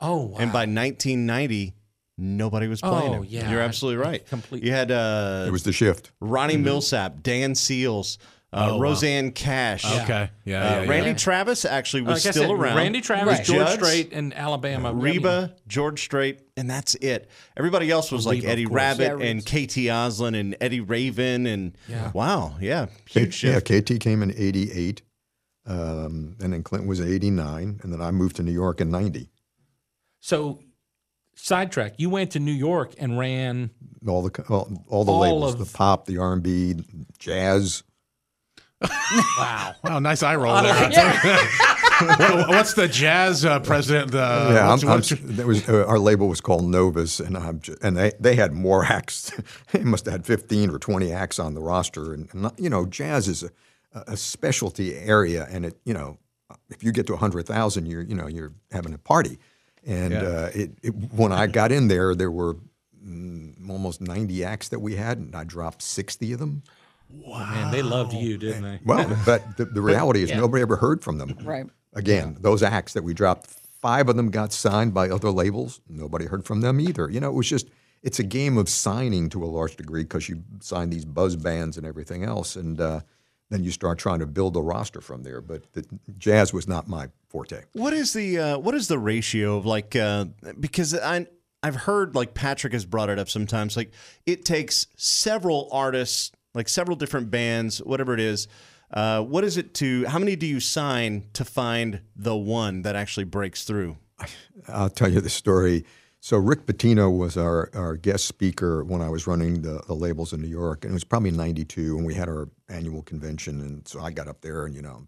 [0.00, 0.36] Oh wow.
[0.38, 1.74] And by 1990,
[2.18, 3.26] nobody was playing Oh, him.
[3.28, 3.50] yeah.
[3.50, 4.26] You're absolutely right.
[4.26, 6.10] Complete- You had uh, it was the shift.
[6.20, 6.66] Ronnie Mm-hmm.
[6.68, 8.18] Milsap, Dan Seals,
[8.52, 9.84] uh, Rosanne Cash.
[9.84, 10.28] Okay.
[10.44, 10.60] Yeah.
[10.60, 10.88] Uh, yeah, yeah.
[10.90, 12.76] Randy Travis actually was like still said, around.
[12.76, 13.44] Randy Travis, Right.
[13.44, 14.92] George Judds, Strait, and Alabama.
[14.92, 17.30] Reba, George Strait, and that's it.
[17.56, 18.66] Everybody else was like Reba, Eddie.
[18.66, 22.10] Rabbitt Yeah, and KT Oslin and Eddie Raven and Yeah.
[22.12, 23.60] wow, yeah, K- huge yeah.
[23.60, 25.02] KT came in '88,
[25.66, 29.30] um, and then Clinton was '89, and then I moved to New York in '90.
[30.18, 30.60] So,
[31.36, 31.94] sidetrack.
[31.98, 33.70] You went to New York and ran.
[34.06, 36.74] All the all, all the All labels, of- the pop, the R&B,
[37.18, 37.82] jazz.
[38.82, 39.74] Wow.
[39.84, 40.90] Wow, nice eye roll there.
[42.00, 44.14] What- what's the jazz uh, president?
[44.14, 47.36] Uh, yeah, what's- I'm, I'm, your- that was uh, our label was called Novus, and
[47.36, 49.32] I'm just, and they they had more acts.
[49.72, 52.86] they must have had 15 or 20 acts on the roster, and, and you know,
[52.86, 53.50] jazz is a,
[54.06, 56.16] a specialty area, and it you know,
[56.70, 59.38] if you get to 100,000, you're you know you're having a party,
[59.86, 62.56] and uh, it, it when I got in there, there were
[63.06, 66.62] mm, almost 90 acts that we had, and I dropped 60 of them.
[67.12, 68.80] Man, they loved you, didn't they?
[68.84, 71.36] Well, but the, the reality is nobody ever heard from them.
[71.42, 71.66] Right.
[71.94, 75.80] Again, those acts that we dropped, five of them got signed by other labels.
[75.88, 77.10] Nobody heard from them either.
[77.10, 77.68] You know, it was just,
[78.02, 81.76] it's a game of signing to a large degree because you sign these buzz bands
[81.76, 82.56] and everything else.
[82.56, 83.00] And uh,
[83.50, 85.40] then you start trying to build a roster from there.
[85.40, 85.84] But the,
[86.16, 87.62] jazz was not my forte.
[87.72, 90.26] What is the uh, what is the ratio of like uh,
[90.58, 91.26] because I
[91.62, 93.92] I've heard like Patrick has brought it up sometimes like
[94.24, 98.48] it takes several artists like several different bands whatever it is
[98.92, 102.96] uh, what is it to how many do you sign to find the one that
[102.96, 103.96] actually breaks through
[104.68, 105.84] I'll tell you the story.
[106.20, 110.32] So Rick Pitino was our, our guest speaker when I was running the, the labels
[110.32, 113.60] in New York, and it was probably '92, and we had our annual convention.
[113.60, 115.06] And so I got up there, and you know,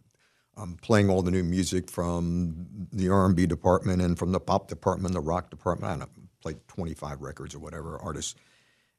[0.57, 5.15] I'm playing all the new music from the R&B department and from the pop department,
[5.15, 5.93] the rock department.
[5.93, 8.35] I don't know, played 25 records or whatever artists.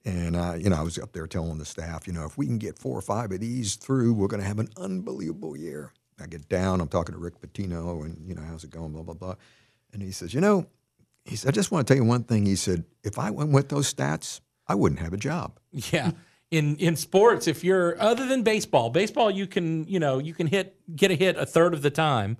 [0.06, 2.46] And uh, you know, I was up there telling the staff, you know, if we
[2.46, 5.94] can get four or five of these through, we're going to have an unbelievable year.
[6.20, 8.92] I get down, I'm talking to Rick Pitino, and you know, how's it going?
[8.92, 9.36] Blah blah blah.
[9.94, 10.68] And he says, you know,
[11.26, 12.46] he said, I just want to tell you one thing.
[12.46, 15.60] He said, if I went with those stats, I wouldn't have a job.
[15.72, 16.12] Yeah.
[16.52, 20.48] In in sports, if you're other than baseball, baseball you can, you know, you can
[20.48, 22.38] hit get a hit a third of the time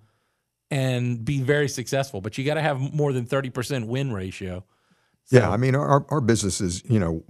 [0.70, 4.64] and be very successful, but you got to have more than 30% win ratio.
[5.32, 7.24] Yeah, I mean, our, our business is, you know,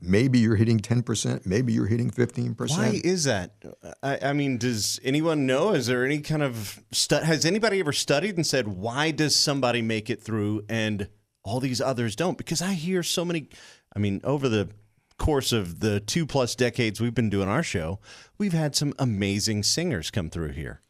[0.00, 2.70] maybe you're hitting 10%, maybe you're hitting 15%.
[2.70, 3.54] Why is that?
[4.02, 5.72] I, I mean, does anyone know?
[5.74, 9.82] Is there any kind of stu- has anybody ever studied and said why does somebody
[9.82, 11.08] make it through and
[11.44, 12.38] all these others don't?
[12.38, 13.48] Because I hear so many.
[13.94, 14.70] I mean, over the
[15.18, 18.00] course of the two plus decades we've been doing our show,
[18.38, 20.80] we've had some amazing singers come through here.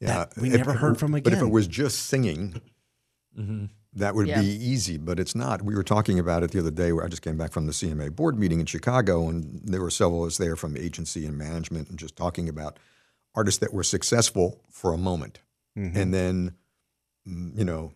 [0.00, 1.24] that we if never it- heard from again.
[1.24, 2.60] But if it was just singing,
[3.38, 3.66] mm-hmm.
[3.94, 4.40] That would Yeah.
[4.40, 5.62] be easy, but it's not.
[5.62, 7.72] We were talking about it the other day where I just came back from the
[7.72, 11.36] CMA board meeting in Chicago, and there were several of us there from agency and
[11.36, 12.78] management and just talking about
[13.34, 15.40] artists that were successful for a moment.
[15.74, 16.54] And then,
[17.26, 17.92] mm, you know,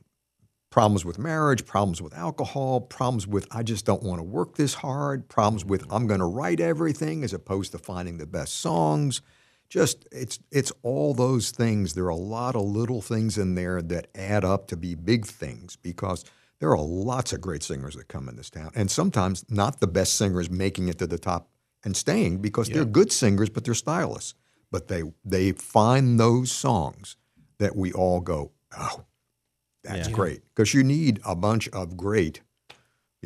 [0.71, 4.75] problems with marriage, problems with alcohol, problems with I just don't want to work this
[4.75, 9.21] hard, problems with I'm going to write everything as opposed to finding the best songs.
[9.69, 11.95] Just it's it's all those things.
[11.95, 15.27] There are a lot of little things in there that add up to be big
[15.27, 16.25] things because
[16.61, 19.87] there are lots of great singers that come in this town, and sometimes not the
[19.87, 21.49] best singers making it to the top
[21.85, 24.35] and staying because they're good singers, but they're stylists.
[24.71, 27.17] But they they find those songs
[27.59, 29.05] that we all go, oh,
[29.83, 32.41] that's great because you need a bunch of great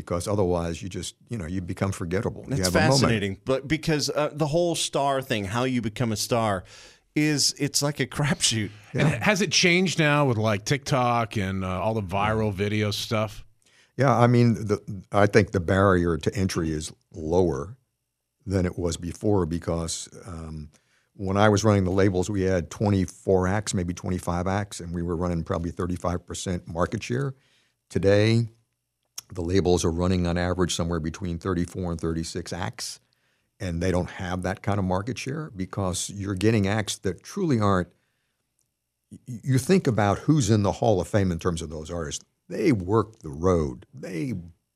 [0.01, 2.45] because otherwise you just you know you become forgettable.
[2.49, 6.17] you That's a fascinating, but because uh, the whole star thing, how you become a
[6.17, 6.65] star,
[7.15, 8.71] is it's like a crapshoot.
[8.93, 13.45] And has it changed now with like TikTok and uh, all the viral video stuff?
[13.97, 17.77] Yeah, I mean, the, I think the barrier to entry is lower
[18.47, 20.71] than it was before because um,
[21.15, 25.03] when I was running the labels, we had 24 acts, maybe 25 acts, and we
[25.03, 27.35] were running probably 35% market share.
[27.91, 28.49] Today,
[29.35, 33.01] the labels are running on average somewhere between 34 and 36 acts,
[33.59, 37.61] and they don't have that kind of market share because you're getting acts that truly
[37.61, 37.89] aren't.
[39.27, 42.25] You think about who's in the Hall of Fame in terms of those artists.
[42.49, 43.87] They worked the road.
[43.93, 44.35] They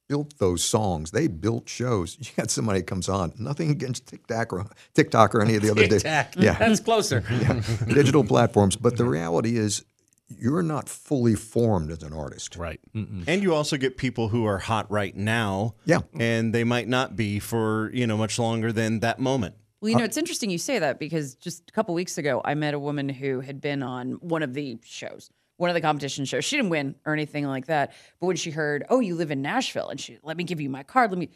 [0.09, 1.13] built those songs.
[1.13, 2.17] They built shows.
[2.21, 3.33] You got somebody that comes on.
[3.39, 5.87] Nothing against TikTok or TikTok or any of the other.
[5.99, 7.23] di- Yeah, That's closer.
[7.31, 7.63] Yeah.
[7.87, 8.77] digital platforms.
[8.77, 9.85] But the reality is,
[10.29, 12.57] you're not fully formed as an artist.
[12.57, 12.81] Right.
[12.95, 15.75] And you also get people who are hot right now.
[15.85, 16.01] Yeah.
[16.19, 19.55] And they might not be for, you know, much longer than that moment.
[19.81, 22.41] Well, you know, uh, it's interesting you say that because just a couple weeks ago,
[22.43, 25.83] I met a woman who had been on one of the shows, one of the
[25.83, 26.45] competition shows.
[26.47, 27.93] She didn't win or anything like that.
[28.19, 30.71] But when she heard, oh, you live in Nashville, and she, let me give you
[30.71, 31.11] my card.
[31.11, 31.29] Let me,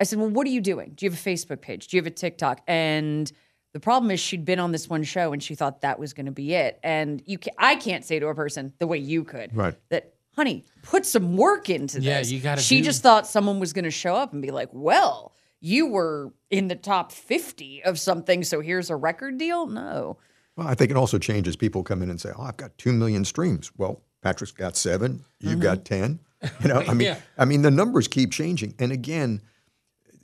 [0.00, 0.92] I said, well, what are you doing?
[0.94, 1.88] Do you have a Facebook page?
[1.88, 2.62] Do you have a TikTok?
[2.66, 3.30] And
[3.74, 6.26] the problem is she'd been on this one show and she thought that was going
[6.26, 6.78] to be it.
[6.82, 9.74] And you can, I can't say to a person the way you could Right.
[9.90, 12.30] that, honey, put some work into Yeah, this.
[12.30, 14.68] you gotta She do- just thought someone was going to show up and be like,
[14.72, 19.66] well, you were in the top 50 of something, so here's a record deal?
[19.66, 20.18] No.
[20.56, 21.56] Well, I think it also changes.
[21.56, 25.24] People come in and say, "Oh, I've got two million streams." Well, Patrick's got seven.
[25.40, 25.62] You've mm-hmm.
[25.62, 26.20] got ten.
[26.60, 27.16] You know, I mean, Yeah.
[27.36, 28.74] I mean, the numbers keep changing.
[28.78, 29.40] And again,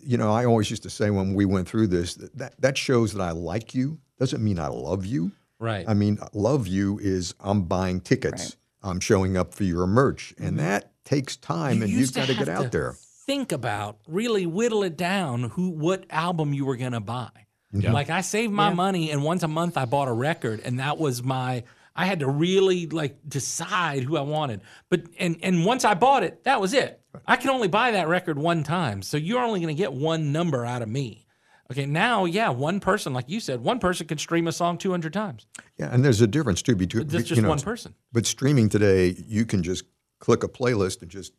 [0.03, 2.79] you know, I always used to say when we went through this that that, that
[2.79, 3.99] shows that I like you.
[4.19, 5.33] Doesn't mean I love you.
[5.59, 5.85] Right.
[5.89, 8.57] I mean, love you is I'm buying tickets.
[8.83, 10.67] I'm showing up for your merch, and mm-hmm.
[10.67, 12.97] that takes time, and you've got to get out there.
[13.27, 17.31] Think about really whittle it down who what album you were gonna buy.
[17.73, 17.93] Yeah.
[17.93, 20.99] Like I saved my money and once a month I bought a record and that
[20.99, 21.63] was my
[21.95, 24.63] I had to really like decide who I wanted.
[24.89, 27.00] But and and once I bought it, that was it.
[27.27, 29.03] I can only buy that record one time.
[29.03, 31.27] So you're only gonna get one number out of me.
[31.71, 35.13] Okay, now yeah, one person, like you said, one person can stream a song 200
[35.13, 35.47] times.
[35.77, 37.95] Yeah, and there's a difference too between That's just you know, one person.
[38.13, 39.85] But streaming today, you can just
[40.19, 41.33] click a playlist and just,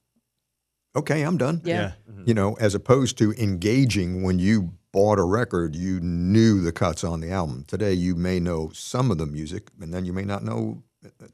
[0.95, 1.61] okay, I'm done.
[1.65, 1.93] Yeah.
[2.09, 2.23] Mm-hmm.
[2.27, 7.03] You know, as opposed to engaging when you bought a record, you knew the cuts
[7.03, 7.65] on the album.
[7.67, 10.83] Today, you may know some of the music, and then you may not know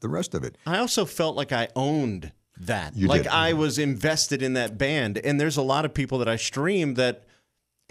[0.00, 0.56] the rest of it.
[0.66, 2.96] I also felt like I owned that.
[2.96, 3.32] You like did.
[3.32, 5.18] I was invested in that band.
[5.18, 7.24] And there's a lot of people that I stream that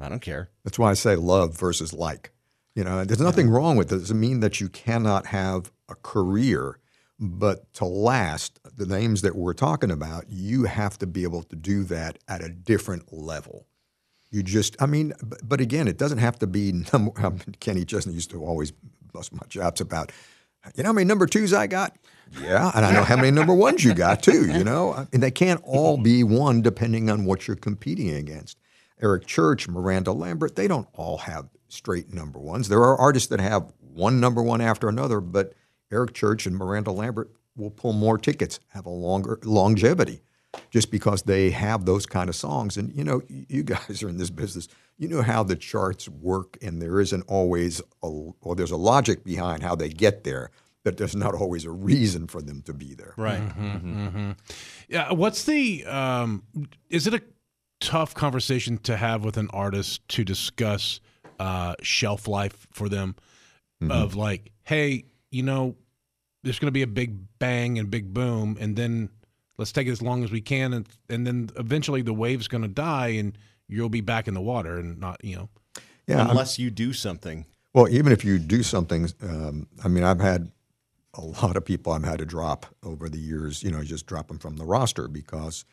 [0.02, 0.50] I don't care.
[0.64, 2.32] That's why I say love versus like.
[2.76, 3.96] You know, there's nothing wrong with it.
[3.96, 6.78] It doesn't mean that you cannot have a career,
[7.20, 11.56] but to last, the names that we're talking about, you have to be able to
[11.56, 13.66] do that at a different level.
[14.30, 17.12] You just, I mean, but, but again, it doesn't have to be number.
[17.18, 18.72] I mean, Kenny Chesney used to always
[19.12, 20.12] bust my chops about
[20.76, 21.96] You know how many number twos I got?
[22.42, 24.52] Yeah, and I know how many number ones you got too.
[24.52, 28.58] You know, and they can't all be one depending on what you're competing against.
[29.02, 32.68] Eric Church, Miranda Lambert, they don't all have straight number ones.
[32.68, 35.54] There are artists that have one number one after another, but
[35.92, 40.22] Eric Church and Miranda Lambert will pull more tickets, have a longer longevity,
[40.70, 42.78] just because they have those kind of songs.
[42.78, 44.68] And you know, you guys are in this business.
[44.98, 48.56] You know how the charts work, and there isn't always a well.
[48.56, 50.50] There's a logic behind how they get there,
[50.84, 53.14] but there's not always a reason for them to be there.
[53.16, 54.36] Right.
[54.88, 55.14] Yeah.
[55.14, 55.86] What's the?
[55.86, 56.44] Um,
[56.90, 57.22] is it a
[57.80, 61.00] tough conversation to have with an artist to discuss
[61.40, 63.16] uh, shelf life for them?
[63.92, 65.76] Of like, hey, you know,
[66.44, 69.10] there's going to be a big bang and big boom, and then
[69.60, 72.64] let's take it as long as we can, and and then eventually the wave's going
[72.64, 75.50] to die, and you'll be back in the water, and not, you know.
[76.08, 77.46] Yeah, I'm- Unless you do something.
[77.74, 80.52] Well, even if you do something, um, I mean, I've had
[81.14, 84.28] a lot of people I've had to drop over the years, you know, just drop
[84.30, 85.66] them from the roster because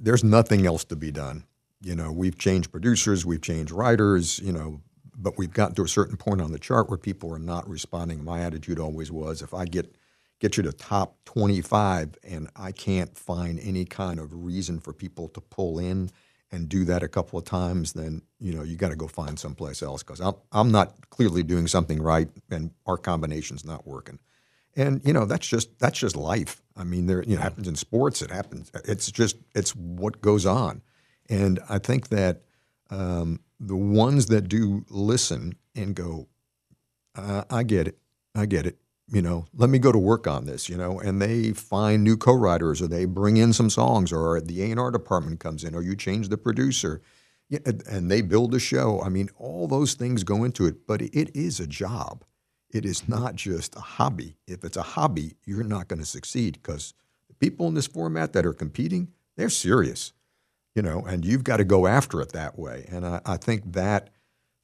[0.00, 1.44] there's nothing else to be done.
[1.82, 4.80] You know, we've changed producers, we've changed writers, you know,
[5.16, 8.24] but we've gotten to a certain point on the chart where people are not responding.
[8.24, 9.94] My attitude always was if I get
[10.38, 15.28] get you to top 25 and I can't find any kind of reason for people
[15.28, 16.10] to pull in
[16.52, 19.38] and do that a couple of times, then you know you got to go find
[19.38, 24.18] someplace else because I'm I'm not clearly doing something right and our combination's not working.
[24.76, 26.62] And you know that's just that's just life.
[26.76, 28.22] I mean, there you know, it happens in sports.
[28.22, 28.70] It happens.
[28.84, 30.82] It's just it's what goes on.
[31.28, 32.42] And I think that
[32.90, 36.28] um, the ones that do listen and go,
[37.16, 37.98] uh, I get it,
[38.34, 38.78] I get it.
[39.08, 40.68] You know, let me go to work on this.
[40.68, 44.62] You know, and they find new co-writers, or they bring in some songs, or the
[44.62, 47.00] A and R department comes in, or you change the producer,
[47.50, 49.00] and- and they build a show.
[49.02, 52.24] I mean, all those things go into it, but it is a job.
[52.70, 54.38] It is not just a hobby.
[54.46, 56.92] If it's a hobby, you're not going to succeed because
[57.28, 60.12] the people in this format that are competing, they're serious
[60.74, 62.86] you know, and you've got to go after it that way.
[62.90, 64.10] And I, I think that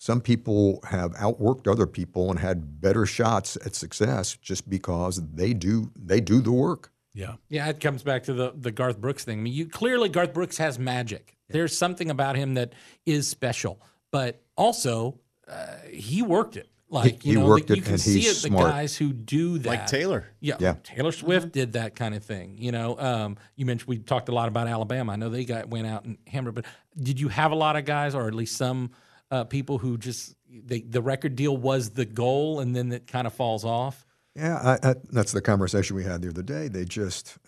[0.02, 5.54] some people have outworked other people and had better shots at success just because they
[5.54, 6.90] do they do the work.
[7.14, 7.34] Yeah.
[7.48, 9.38] Yeah, it comes back to the the Garth Brooks thing.
[9.38, 11.36] I mean, you clearly Garth Brooks has magic.
[11.50, 12.72] There's something about him that
[13.06, 16.68] is special, but also uh, he worked it.
[16.88, 18.48] Like He- you he know, worked the, it you can and see he's it.
[18.48, 18.64] smart.
[18.66, 20.26] The guys who do that, Like Taylor.
[20.40, 20.74] Yeah, Yeah.
[20.82, 22.56] Taylor Swift did that kind of thing.
[22.58, 25.12] You know, um, you mentioned we talked a lot about Alabama.
[25.12, 26.64] I know they got went out and hammered, but
[27.00, 28.90] did you have a lot of guys, or at least some
[29.33, 33.27] uh, people who just they, the record deal was the goal, and then it kind
[33.27, 34.05] of falls off?
[34.37, 36.68] Yeah, I, I, that's the conversation we had the other day.
[36.68, 37.38] They just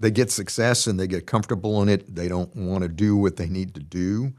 [0.00, 2.14] they get success and they get comfortable in it.
[2.14, 4.32] They don't want to do what they need to do.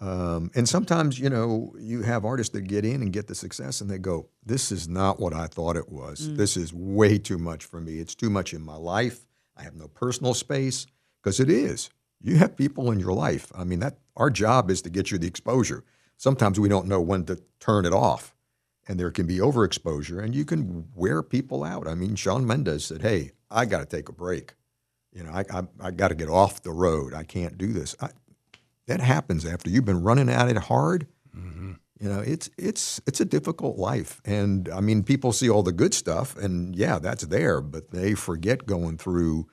[0.00, 3.82] Um, and sometimes, you know, you have artists that get in and get the success
[3.82, 6.34] and they go, This is not what I thought it was.
[6.34, 7.98] This is way too much for me.
[7.98, 9.26] It's too much in my life.
[9.56, 10.86] I have no personal space
[11.22, 11.90] because it is.
[12.22, 13.50] You have people in your life.
[13.54, 15.84] I mean, that our job is to get you the exposure.
[16.16, 18.34] Sometimes we don't know when to turn it off
[18.86, 21.88] and there can be overexposure and you can wear people out.
[21.88, 24.54] I mean, Shawn Mendes said, Hey, I got to take a break.
[25.12, 27.14] You know, I, I, I got to get off the road.
[27.14, 27.96] I can't do this.
[28.00, 28.10] I,
[28.86, 31.06] that happens after you've been running at it hard.
[31.36, 31.72] Mm-hmm.
[32.00, 35.70] You know, it's it's it's a difficult life, and I mean, people see all the
[35.70, 39.48] good stuff, and yeah, that's there, but they forget going through.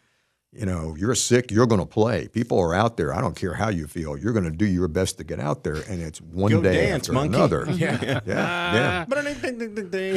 [0.58, 2.28] You know, you're sick, you're going to play.
[2.30, 3.14] People are out there.
[3.14, 4.18] I don't care how you feel.
[4.18, 6.88] You're going to do your best to get out there, and it's one Go day
[6.88, 7.36] dance, after monkey.
[7.36, 7.66] another.
[7.78, 9.06] Yeah, yeah, yeah.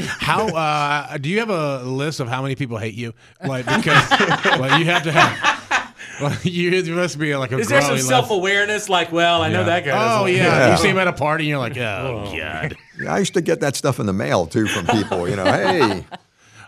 [0.18, 3.12] How uh, do you have a list of how many people hate you?
[3.44, 4.10] Like because
[4.58, 5.94] well, you have to have.
[6.22, 8.88] Well, you must be like a Is there some self awareness?
[8.88, 10.18] Like, well, I know that guy.
[10.20, 10.44] Oh like yeah.
[10.44, 10.70] Yeah.
[10.72, 12.76] you see him at a party and you're like, oh god.
[12.98, 15.28] Yeah, I used to get that stuff in the mail too from people.
[15.28, 16.06] You know, hey,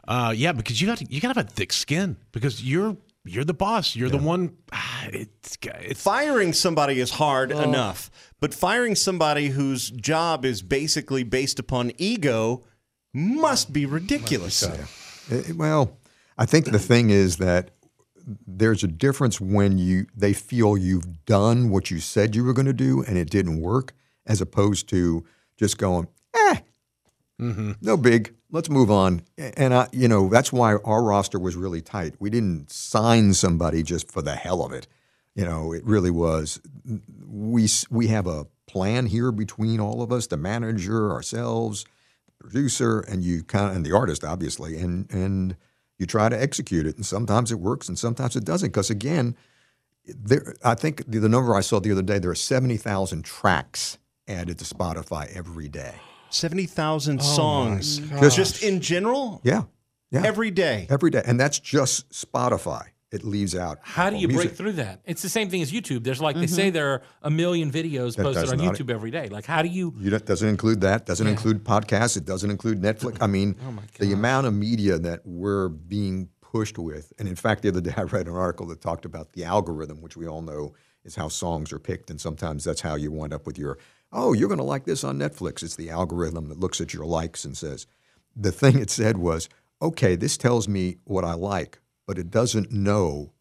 [0.06, 2.96] Uh, yeah, because you got to you got to have a thick skin because you're
[3.24, 3.94] you're the boss.
[3.96, 4.56] You're the one.
[4.72, 11.22] ah, It's it's Firing somebody is hard enough, but firing somebody whose job is basically
[11.22, 12.64] based upon ego
[13.14, 14.62] must be ridiculous.
[15.30, 15.98] Eh, well,
[16.38, 17.70] I think the thing is that
[18.46, 22.66] there's a difference when you they feel you've done what you said you were going
[22.66, 23.92] to do and it didn't work,
[24.26, 25.24] as opposed to
[25.56, 26.56] just going, eh,
[27.42, 27.72] Mm-hmm.
[27.80, 29.22] no big, let's move on.
[29.36, 32.14] And I, you know, that's why our roster was really tight.
[32.20, 34.86] We didn't sign somebody just for the hell of it.
[35.34, 36.60] You know, it really was.
[37.26, 41.84] We we have a plan here between all of us, the manager, ourselves,
[42.26, 45.56] the producer, and you kind of and the artist, obviously, and and
[45.98, 46.96] you try to execute it.
[46.96, 48.68] And sometimes it works, and sometimes it doesn't.
[48.68, 49.34] Because again,
[50.06, 53.24] there, I think the, the number I saw the other day, there are seventy thousand
[53.24, 55.94] tracks added to Spotify every day.
[56.32, 57.98] 70,000 songs.
[57.98, 59.40] Just- Just in general?
[59.44, 59.64] Yeah,
[60.10, 60.86] yeah, Every day.
[60.90, 62.88] every day, and that's just Spotify.
[63.12, 63.78] It leaves out.
[63.82, 64.48] How do you music.
[64.48, 65.02] break through that?
[65.04, 66.02] It's the same thing as YouTube.
[66.02, 66.54] There's like they mm-hmm.
[66.54, 69.28] say there are a million videos That posted on not- YouTube every day.
[69.28, 69.94] Like how do you?
[69.98, 71.04] You don't, doesn't include that.
[71.04, 72.16] Doesn't include podcasts.
[72.16, 73.18] It doesn't include Netflix.
[73.20, 77.12] I mean, oh the amount of media that we're being pushed with.
[77.18, 80.00] And in fact, the other day I read an article that talked about the algorithm,
[80.00, 80.74] which we all know
[81.04, 83.78] is how songs are picked, and sometimes that's how you wind up with your.
[84.12, 85.62] Oh, you're going to like this on Netflix.
[85.62, 87.86] It's the algorithm that looks at your likes and says.
[88.36, 89.48] The thing it said was,
[89.80, 93.32] okay, this tells me what I like, but it doesn't know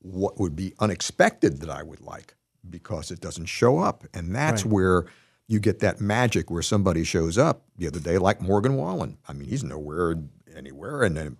[0.00, 2.34] what would be unexpected that I would like
[2.68, 4.04] because it doesn't show up.
[4.14, 5.06] And that's where
[5.48, 9.18] you get that magic where somebody shows up the other day, like Morgan Wallen.
[9.26, 10.16] I mean, he's nowhere
[10.54, 11.36] anywhere, and then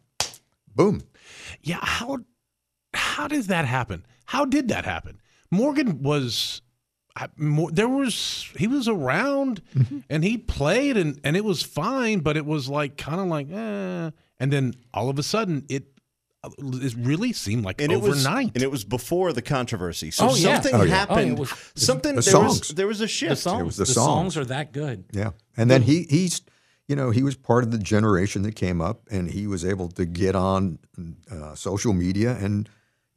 [0.75, 1.03] boom.
[1.63, 2.21] Yeah, how
[2.95, 4.07] how does that happen?
[4.25, 5.21] How did that happen?
[5.51, 6.63] Morgan was
[7.21, 9.99] I, more, there was he was around Mm-hmm.
[10.09, 13.49] and he played and and it was fine, but it was like kind of like
[13.51, 14.11] eh.
[14.41, 15.85] and then all of a sudden it
[16.59, 18.53] it really seemed like And it was overnight.
[18.55, 20.13] and it was before the controversy.
[20.13, 20.61] So Oh, yeah.
[20.61, 20.95] something Oh, yeah.
[20.95, 21.31] happened.
[21.31, 23.31] Oh, it was- something The there was there was a shift.
[23.31, 24.35] The songs, was the the songs.
[24.35, 25.05] songs are that good.
[25.13, 25.31] Yeah.
[25.57, 26.41] And then he he's
[26.87, 29.89] you know he was part of the generation that came up, and he was able
[29.89, 30.79] to get on
[31.31, 32.69] uh, social media, and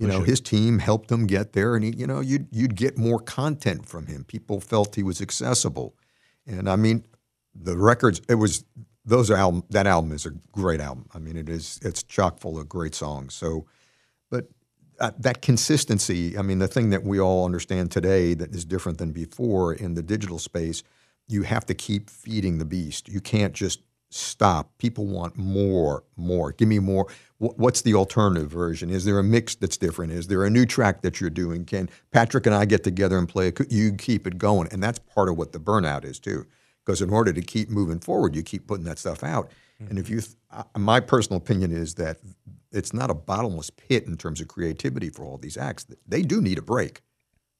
[0.02, 2.98] you know his team helped him get there, and he you know you'd you'd get
[2.98, 4.24] more content from him.
[4.24, 5.96] People felt he was accessible,
[6.46, 7.06] and I mean
[7.54, 8.22] the records.
[8.28, 8.66] It was
[9.06, 11.08] those album that album is a great album.
[11.14, 13.34] I mean it is it's chock full of great songs.
[13.34, 13.66] So,
[14.30, 14.48] but
[15.02, 19.00] uh, that consistency, I mean, the thing that we all understand today that is different
[19.00, 20.84] than before in the digital space,
[21.28, 23.10] you have to keep feeding the beast.
[23.10, 23.82] You can't just
[24.12, 24.78] stop.
[24.78, 26.52] People want more, more.
[26.52, 27.08] Give me more.
[27.42, 28.90] Wh- What's the alternative version?
[28.90, 30.12] Is there a mix that's different?
[30.14, 31.66] Is there a new track that you're doing?
[31.66, 33.48] Can Patrick and I get together and play?
[33.48, 36.46] A, co- you keep it going, and that's part of what the burnout is too.
[36.86, 39.52] Because in order to keep moving forward, you keep putting that stuff out.
[39.90, 40.14] And if mm-hmm.
[40.16, 42.18] you, th- my personal opinion is that
[42.72, 45.86] it's not a bottomless pit in terms of creativity for all these acts.
[46.08, 47.02] They do need a break.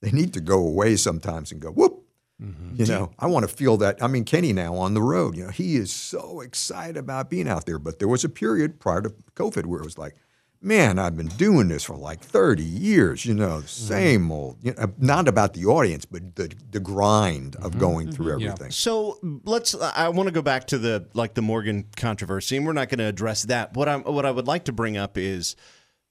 [0.02, 2.01] They need to go away sometimes and go whoop.
[2.42, 2.82] Mm-hmm.
[2.82, 4.02] You know, I want to feel that.
[4.02, 7.48] I mean, Kenny now on the road, you know, he is so excited about being
[7.48, 7.78] out there.
[7.78, 10.16] But there was a period prior to COVID where it was like,
[10.60, 13.66] man, I've been doing this for like 30 years, you know, mm-hmm.
[13.68, 17.80] same old, you know, not about the audience, but the, the grind of mm-hmm.
[17.80, 18.72] going through everything.
[18.72, 19.76] So let's.
[19.76, 23.00] I want to go back to the like the Morgan controversy, and we're not going
[23.00, 23.76] to address that.
[23.76, 25.56] What I am what I would like to bring up is,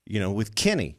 [0.07, 0.97] you know, with Kenny,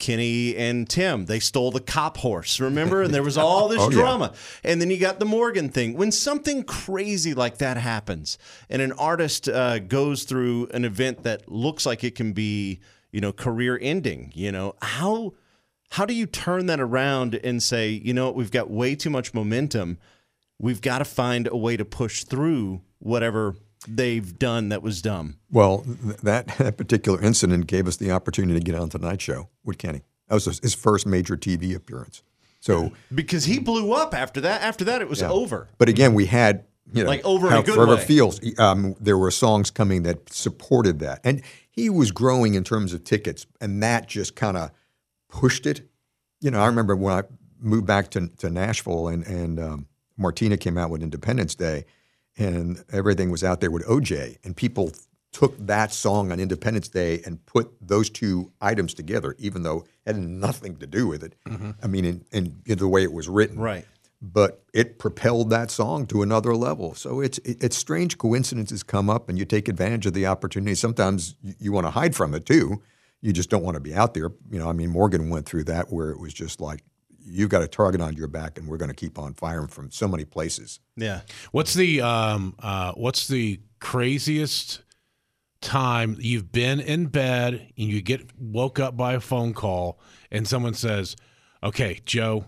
[0.00, 2.58] Kenny and Tim, they stole the cop horse.
[2.58, 3.96] Remember, and there was all this Oh, yeah.
[3.98, 4.32] drama,
[4.64, 5.94] and then you got the Morgan thing.
[5.94, 8.36] When something crazy like that happens,
[8.68, 12.80] and an artist uh, goes through an event that looks like it can be,
[13.12, 14.32] you know, career ending.
[14.34, 15.34] You know how.
[15.94, 19.10] How do you turn that around and say, you know what, we've got way too
[19.10, 19.98] much momentum
[20.62, 23.56] we've got to find a way to push through whatever
[23.88, 25.36] they've done that was dumb.
[25.50, 29.48] Well, th- that, that particular incident gave us the opportunity to get on Tonight Show
[29.64, 30.02] with Kenny.
[30.28, 32.22] That was his- first major TV appearance.
[32.60, 34.60] So, Because he blew up after that.
[34.62, 35.30] After that, it was Yeah.
[35.30, 35.68] over.
[35.78, 38.04] but again, we had you know Like over in a how good Forever way.
[38.04, 38.40] Feels.
[38.58, 43.04] Um, there were songs coming that supported that, and he was growing in terms of
[43.04, 44.72] tickets, and that just kind of
[45.28, 45.88] pushed it.
[46.40, 47.22] You know, I remember when I
[47.60, 49.86] moved back to, to Nashville, and and um,
[50.18, 51.84] Martina came out with Independence Day,
[52.38, 54.92] and everything was out there with OJ, and people
[55.32, 60.14] took that song on Independence Day and put those two items together, even though it
[60.14, 61.34] had nothing to do with it.
[61.46, 61.70] Mm-hmm.
[61.82, 63.86] I mean, in, in, in the way it was written, Right.
[64.20, 66.94] but it propelled that song to another level.
[66.96, 70.74] So it's it, it's strange coincidences come up, and you take advantage of the opportunity.
[70.74, 72.82] Sometimes you, you want to hide from it too.
[73.22, 74.30] You just don't want to be out there.
[74.50, 76.82] You know, I mean, Morgan went through that where it was just like
[77.24, 79.90] you've got a target on your back, and we're going to keep on firing from
[79.90, 80.80] so many places.
[80.96, 81.20] Yeah.
[81.52, 84.82] What's the um uh what's the craziest
[85.60, 89.98] time you've been in bed and you get woke up by a phone call
[90.30, 91.16] and someone says,
[91.62, 92.46] "Okay, Joe,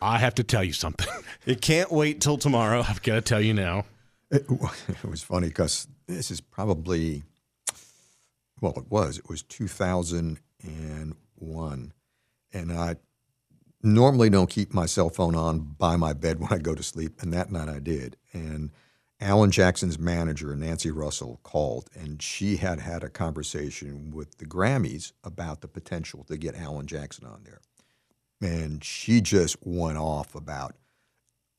[0.00, 1.08] I have to tell you something.
[1.46, 2.82] It can't wait till tomorrow.
[2.88, 3.84] I've got to tell you now."
[4.30, 4.46] It,
[4.88, 7.22] it was funny because this is probably,
[8.62, 9.18] well, it was.
[9.18, 11.92] It was 2001.
[12.52, 12.96] And I
[13.84, 17.20] normally don't keep my cell phone on by my bed when I go to sleep.
[17.22, 18.16] And that night I did.
[18.32, 18.70] And
[19.20, 25.12] Alan Jackson's manager, Nancy Russell, called and she had had a conversation with the Grammys
[25.22, 27.60] about the potential to get Alan Jackson on there.
[28.40, 30.74] And she just went off about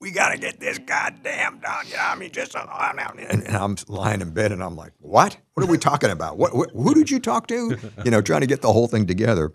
[0.01, 1.87] we got to get this goddamn done.
[1.87, 5.37] You know, I mean, just and, and I'm lying in bed and I'm like, what?
[5.53, 6.37] What are we talking about?
[6.37, 6.69] What, what?
[6.71, 7.77] Who did you talk to?
[8.03, 9.53] You know, trying to get the whole thing together.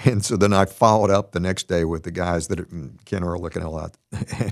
[0.06, 3.04] And so then I followed up the next day with the guys that are, mm,
[3.04, 3.96] Ken Ehrlich and all that.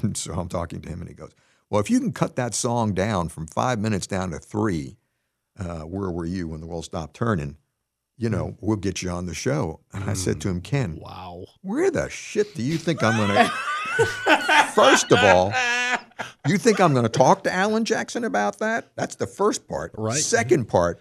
[0.02, 1.30] And so I'm talking to him and he goes,
[1.70, 4.96] Well, if you can cut that song down from five minutes down to three,
[5.58, 7.56] uh, where were you when the world stopped turning?
[8.18, 9.80] You know, we'll get you on the show.
[9.92, 11.44] And I said to him, Ken, Wow.
[11.62, 14.66] where the shit do you think I'm going to?
[14.74, 15.52] First of all,
[16.46, 18.88] you think I'm going to talk to Alan Jackson about that?
[18.96, 19.92] That's the first part.
[19.96, 20.16] Right.
[20.16, 21.00] Second part,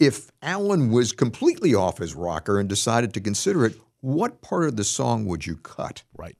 [0.00, 4.76] if Alan was completely off his rocker and decided to consider it, what part of
[4.76, 6.02] the song would you cut?
[6.16, 6.36] Right.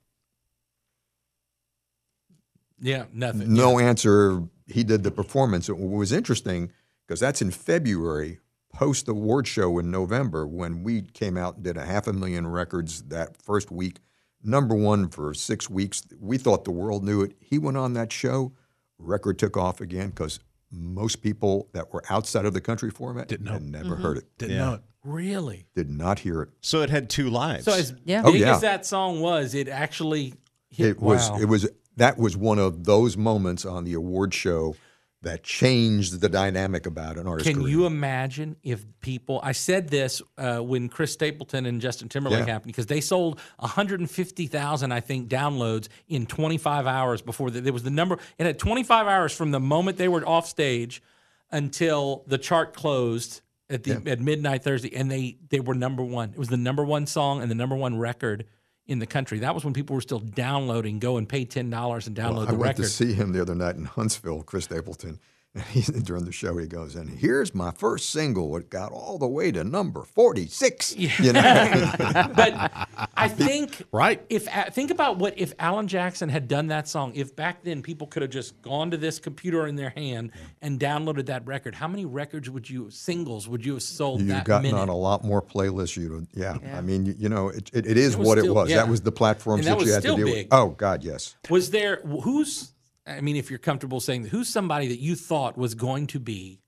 [2.81, 3.53] Yeah, nothing.
[3.53, 4.43] No answer.
[4.67, 5.69] He did the performance.
[5.69, 6.73] It was interesting
[7.07, 8.39] because that's in February,
[8.73, 12.47] post award show in November, when we came out and did a half a million
[12.47, 13.99] records that first week,
[14.43, 16.03] number one for six weeks.
[16.19, 17.35] We thought the world knew it.
[17.39, 18.53] He went on that show,
[18.99, 20.41] record took off again because
[20.71, 23.53] most people that were outside of the country format Didn't know.
[23.53, 24.03] had never mm-hmm.
[24.03, 24.65] heard it, Didn't Yeah.
[24.65, 24.81] know it.
[25.03, 25.67] Really?
[25.75, 26.51] did not hear it.
[26.61, 27.65] So it had two lives.
[27.65, 28.23] So as Yeah.
[28.23, 28.55] big Oh, yeah.
[28.55, 30.35] as that song was, it actually
[30.69, 30.89] hit.
[30.89, 31.39] It was wow.
[31.39, 34.77] it was that was one of those moments on the award show
[35.23, 37.47] that changed the dynamic about an artist.
[37.49, 37.69] Can career.
[37.69, 39.39] you imagine if people?
[39.43, 42.53] I said this uh, when Chris Stapleton and Justin Timberlake Yeah.
[42.55, 47.83] happened because they sold 150,000, I think, downloads in 25 hours before the, there was
[47.83, 48.19] the number.
[48.39, 51.03] It had 25 hours from the moment they were off stage
[51.51, 56.31] until the chart closed at the at midnight Thursday, and they they were number one.
[56.31, 58.47] It was the number one song and the number one record
[58.91, 59.39] in the country.
[59.39, 60.99] That was when people were still downloading.
[60.99, 62.83] Go and pay ten dollars and download Well, I the went record.
[62.83, 65.21] to see him the other night in Huntsville, Chris Stapleton.
[65.53, 68.57] And he, during the show, he goes, and here's my first single.
[68.57, 70.95] It got all the way to number 46.
[70.97, 71.93] You know?
[71.99, 72.71] but
[73.17, 74.25] I think Right.
[74.29, 77.83] If uh, think about what if Alan Jackson had done that song, if back then
[77.83, 80.31] people could have just gone to this computer in their hand
[80.63, 84.45] and downloaded that record, how many records would you singles would you have sold You've
[84.45, 84.79] gotten minute?
[84.81, 85.97] on a lot more playlists.
[85.97, 86.59] You, yeah.
[86.75, 88.71] I mean, you, you know, it, it, it is It what still- it was.
[88.71, 88.77] yeah.
[88.77, 90.47] That was the platforms that that, you was had to still deal big.
[90.47, 90.55] with.
[90.55, 91.35] Oh God, yes.
[91.49, 92.73] Was there who's?
[93.07, 96.61] I mean, if you're comfortable saying who's somebody that you thought was going to be,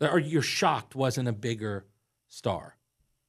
[0.00, 1.86] or you're shocked wasn't a bigger
[2.28, 2.76] star?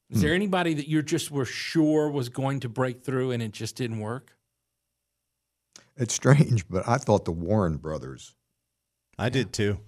[0.10, 0.26] Is Hmm.
[0.28, 3.76] there anybody that you just were sure was going to break through and it just
[3.76, 4.38] didn't work?
[5.98, 8.36] It's strange, but I thought the Warren brothers.
[9.18, 9.80] I did too.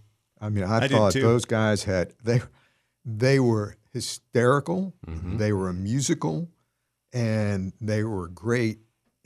[0.41, 2.41] I mean, I, I thought those guys had they
[3.05, 5.37] they were hysterical, Mm-hmm.
[5.37, 6.49] they were musical,
[7.13, 8.79] and they were great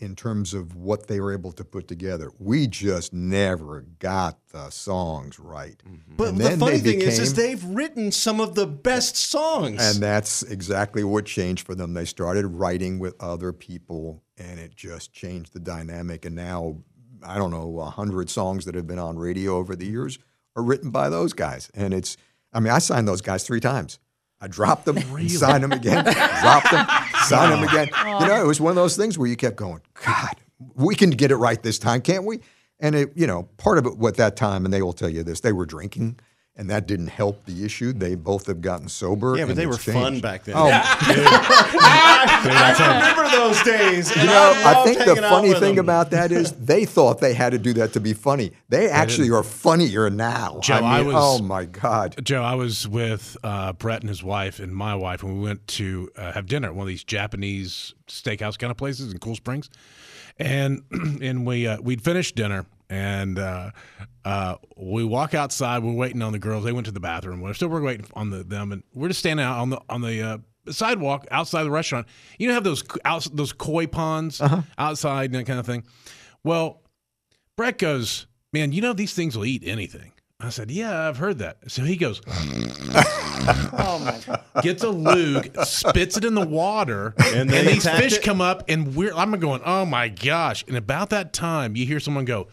[0.03, 2.29] in terms of what they were able to put together.
[2.37, 5.81] We just never got the songs right.
[5.87, 6.15] Mm-hmm.
[6.17, 9.81] But And the funny they thing is, is they've written some of the best songs.
[9.81, 11.93] And that's exactly what changed for them.
[11.93, 16.25] They started writing with other people, and it just changed the dynamic.
[16.25, 16.77] And now,
[17.23, 20.19] I don't know, a hundred songs that have been on radio over the years
[20.55, 21.71] are written by those guys.
[21.73, 22.17] And it's,
[22.51, 23.99] I mean, I signed those guys three times.
[24.41, 24.97] I dropped them,
[25.29, 26.85] signed them again, dropped them,
[27.23, 27.89] signed him again.
[28.21, 30.35] You know, it was one of those things where you kept going, God,
[30.75, 32.39] we can get it right this time, can't we?
[32.79, 35.23] And it, you know, part of it at that time, and they will tell you
[35.23, 36.19] this, they were drinking,
[36.55, 37.93] and that didn't help the issue.
[37.93, 39.35] They both have gotten sober.
[39.35, 40.55] yeah, but and they were it's fun back then.
[40.57, 40.69] Oh,
[41.95, 44.15] I remember those days.
[44.15, 45.85] you know, I loved think the funny thing them.
[45.85, 48.51] about that is they thought they had to do that to be funny.
[48.69, 50.59] They actually are funnier now.
[50.61, 52.15] Joe, I, mean, I was- oh my God.
[52.23, 55.67] Joe, I was with uh, Brett and his wife and my wife, and we went
[55.69, 59.35] to uh, have dinner at one of these Japanese steakhouse kind of places in Cool
[59.35, 59.69] Springs,
[60.37, 60.83] and
[61.21, 63.71] and we uh, we'd finished dinner, and uh,
[64.25, 65.83] uh, we walk outside.
[65.83, 66.63] We're waiting on the girls.
[66.63, 67.41] They went to the bathroom.
[67.41, 70.01] We're still we're waiting on the, them, and we're just standing out on the on
[70.01, 70.21] the.
[70.21, 70.37] Uh,
[70.69, 72.07] sidewalk outside the restaurant
[72.39, 74.41] you know have those out, those koi ponds
[74.77, 75.83] outside and that kind of thing
[76.45, 76.83] well
[77.55, 80.11] Brett goes, Man, you know these things will eat anything.
[80.39, 81.57] I said, Yeah, I've heard that.
[81.69, 84.43] So he goes, oh my god.
[84.61, 88.23] gets a lug, spits it in the water, And and, these fish it?
[88.23, 90.63] come up, and we're I'm going, Oh my gosh!
[90.67, 92.47] And about that time, you hear someone go.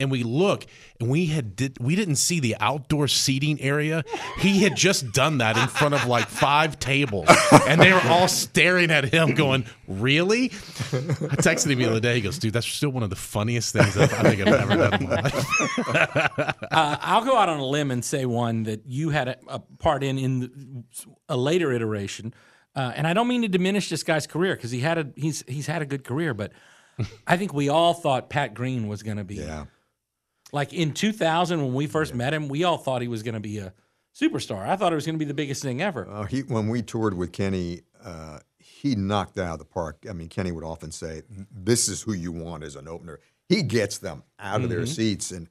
[0.00, 0.64] And we look,
[1.00, 4.04] and we had did we didn't see the outdoor seating area.
[4.38, 7.26] He had just done that in front of like five tables,
[7.66, 12.14] and they were all staring at him, going, "Really?" I texted him the other day.
[12.14, 15.02] He goes, "Dude, that's still one of the funniest things I think I've ever done
[15.02, 16.38] in my life."
[16.70, 19.58] Uh, I'll go out on a limb and say one that you had a, a
[19.58, 20.84] part in in
[21.28, 22.34] a later iteration,
[22.76, 25.42] uh, and I don't mean to diminish this guy's career because he had a he's
[25.48, 26.52] he's had a good career, but
[27.26, 29.66] I think we all thought Pat Green was going to be Yeah.
[30.52, 32.48] like in 2000 when we first met him.
[32.48, 33.72] We all thought he was going to be a
[34.18, 34.66] superstar.
[34.66, 36.08] I thought it was going to be the biggest thing ever.
[36.08, 40.04] Uh, he, when we toured with Kenny, uh, he knocked out of the park.
[40.08, 41.22] I mean, Kenny would often say,
[41.52, 43.18] "This is who you want as an opener."
[43.48, 44.86] He gets them out of their Mm-hmm.
[44.86, 45.48] seats, and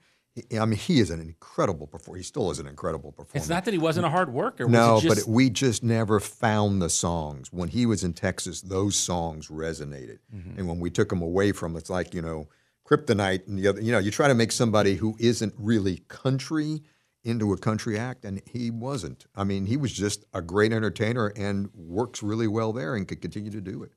[0.59, 2.17] I mean, he is an incredible performer.
[2.17, 3.31] He still is an incredible performer.
[3.41, 4.65] It's not that he wasn't a hard worker.
[4.65, 7.51] Was no, it just, but it, we just never found the songs.
[7.51, 10.59] When he was in Texas, those songs resonated, Mm-hmm.
[10.59, 12.47] and when we took him away from, it's like you know,
[12.85, 13.81] kryptonite and the other.
[13.81, 16.81] You know, you try to make somebody who isn't really country
[17.23, 19.25] into a country act, and he wasn't.
[19.35, 23.21] I mean, he was just a great entertainer and works really well there and could
[23.21, 23.91] continue to do it.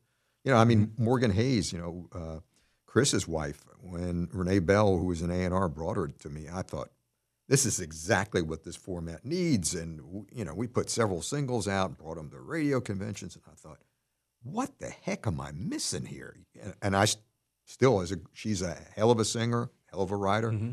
[0.45, 2.41] You know, I mean, Morgane Hayes, you know, uh,
[2.91, 6.91] Chris's wife, when Renee Bell, who was an A&R, brought her to me, I thought,
[7.49, 9.77] this is exactly what this format needs.
[9.77, 13.55] And, you know, we put several singles out, brought them to radio conventions, and I
[13.55, 13.79] thought,
[14.43, 16.35] what the heck am I missing here?
[16.61, 17.07] And, and I
[17.65, 20.51] still, as a, she's a hell of a singer, hell of a writer.
[20.51, 20.71] Mm-hmm.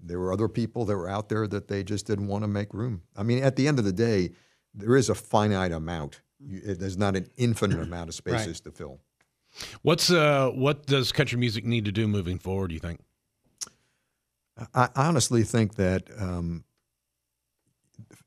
[0.00, 2.74] There were other people that were out there that they just didn't want to make
[2.74, 3.00] room.
[3.16, 4.32] I mean, at the end of the day,
[4.74, 6.20] there is a finite amount.
[6.44, 6.52] Mm.
[6.52, 9.00] You, it, there's not an infinite amount of spaces to fill.
[9.82, 12.68] What's uh what does country music need to do moving forward?
[12.68, 13.00] Do you think?
[14.74, 16.64] I honestly think that um,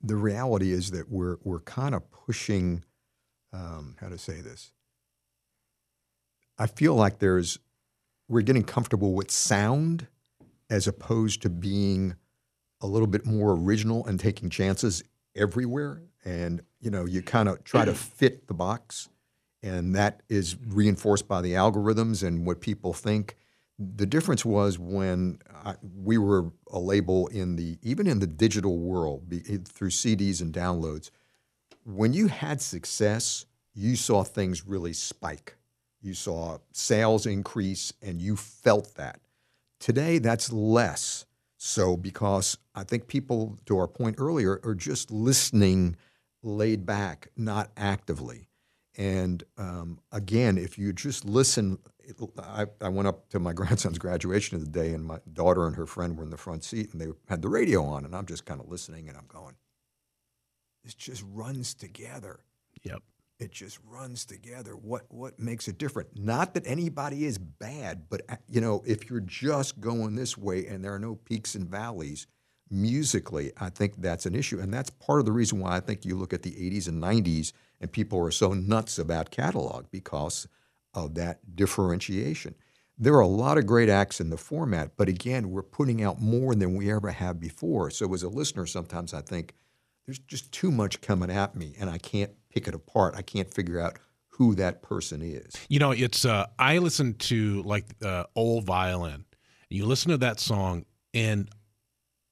[0.02, 2.84] the reality is that we're we're kind of pushing.
[3.54, 4.72] Um, how to say this?
[6.58, 7.60] I feel like there's
[8.30, 10.08] we're getting comfortable with sound
[10.70, 12.16] as opposed to being
[12.80, 15.04] a little bit more original and taking chances
[15.36, 16.02] everywhere.
[16.24, 19.10] And you know, you kind of try to fit the box,
[19.64, 23.38] and that is reinforced by the algorithms and what people think.
[23.78, 28.78] The difference was when I, we were a label in the even in the digital
[28.78, 31.10] world be, eh, through CDs and downloads.
[31.84, 35.56] When you had success, you saw things really spike.
[36.02, 39.20] You saw sales increase, and you felt that.
[39.80, 41.26] Today, that's less
[41.58, 45.96] so because I think people, to our point earlier, are just listening
[46.42, 48.48] laid back, not actively.
[48.98, 53.98] And um, again, if you just listen, it- I, I went up to my grandson's
[53.98, 56.92] graduation of the day, and my daughter and her friend were in the front seat,
[56.92, 59.56] and they had the radio on, and I'm just kind of listening, and I'm going,
[60.84, 62.40] this just runs together
[62.84, 63.04] Yep.
[63.40, 64.72] it just runs together.
[64.76, 66.10] What what makes it different?
[66.18, 70.66] Not that anybody is bad, but uh, you know, if you're just going this way
[70.68, 72.26] and there are no peaks and valleys
[72.72, 76.06] musically, I think that's an issue, and that's part of the reason why I think
[76.06, 77.52] you look at the '80s and '90s
[77.82, 80.48] and people are so nuts about catalog because
[80.94, 82.56] of that differentiation.
[82.98, 86.22] There are a lot of great acts in the format, but again, we're putting out
[86.22, 87.90] more than we ever have before.
[87.90, 89.56] So as a listener, sometimes I think
[90.06, 93.16] there's just too much coming at me and I can't pick it apart.
[93.18, 95.54] I can't figure out who that person is.
[95.68, 99.26] You know, it's uh I listen to like uh old violin.
[99.70, 101.50] You listen to that song and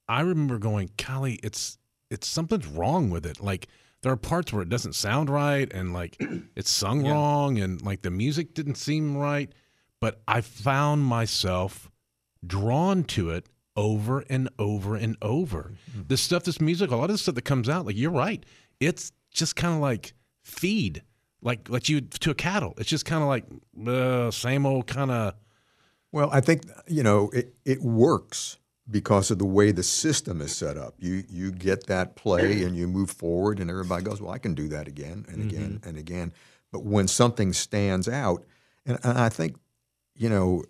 [0.08, 1.78] I remember going, Golly, it's
[2.10, 3.40] it's something's wrong with it.
[3.40, 3.68] Like
[4.02, 6.16] there are parts where it doesn't sound right and like
[6.56, 9.52] it's sung wrong and like the music didn't seem right.
[10.00, 11.90] But I found myself
[12.46, 13.46] drawn to it
[13.76, 15.72] over and over and over.
[16.08, 18.44] The stuff that's musical, a lot of the stuff that comes out, like you're right,
[18.78, 21.02] it's just kind of like feed,
[21.42, 22.74] like like you to a cattle.
[22.78, 23.44] It's just kind of like
[23.86, 25.34] uh, same old kind of.
[26.12, 28.58] Well, I think you know it, it works
[28.90, 30.94] because of the way the system is set up.
[30.98, 34.54] You you get that play and you move forward, and everybody goes, "Well, I can
[34.54, 36.32] do that again and again and again."
[36.72, 38.44] But when something stands out,
[38.86, 39.56] and, and I think
[40.14, 40.64] you know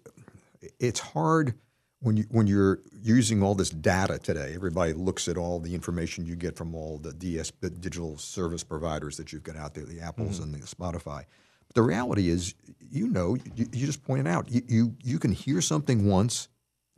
[0.79, 1.55] it's hard
[2.01, 4.53] when you when you're using all this data today.
[4.55, 8.65] Everybody looks at all the information you get from all the DS the digital service
[8.65, 11.25] providers that you've got out there, the Apples and the Spotify.
[11.67, 12.55] But the reality is,
[12.91, 16.49] you know, you, you just pointed out, you, you you can hear something once,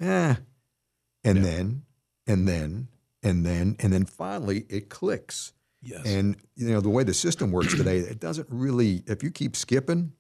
[0.01, 0.37] eh,
[1.25, 1.83] and then
[2.27, 2.89] and then
[3.23, 5.53] and then and then finally it clicks.
[5.83, 6.07] Yes.
[6.07, 9.03] And you know the way the system works today, it doesn't really.
[9.07, 10.13] If you keep skipping,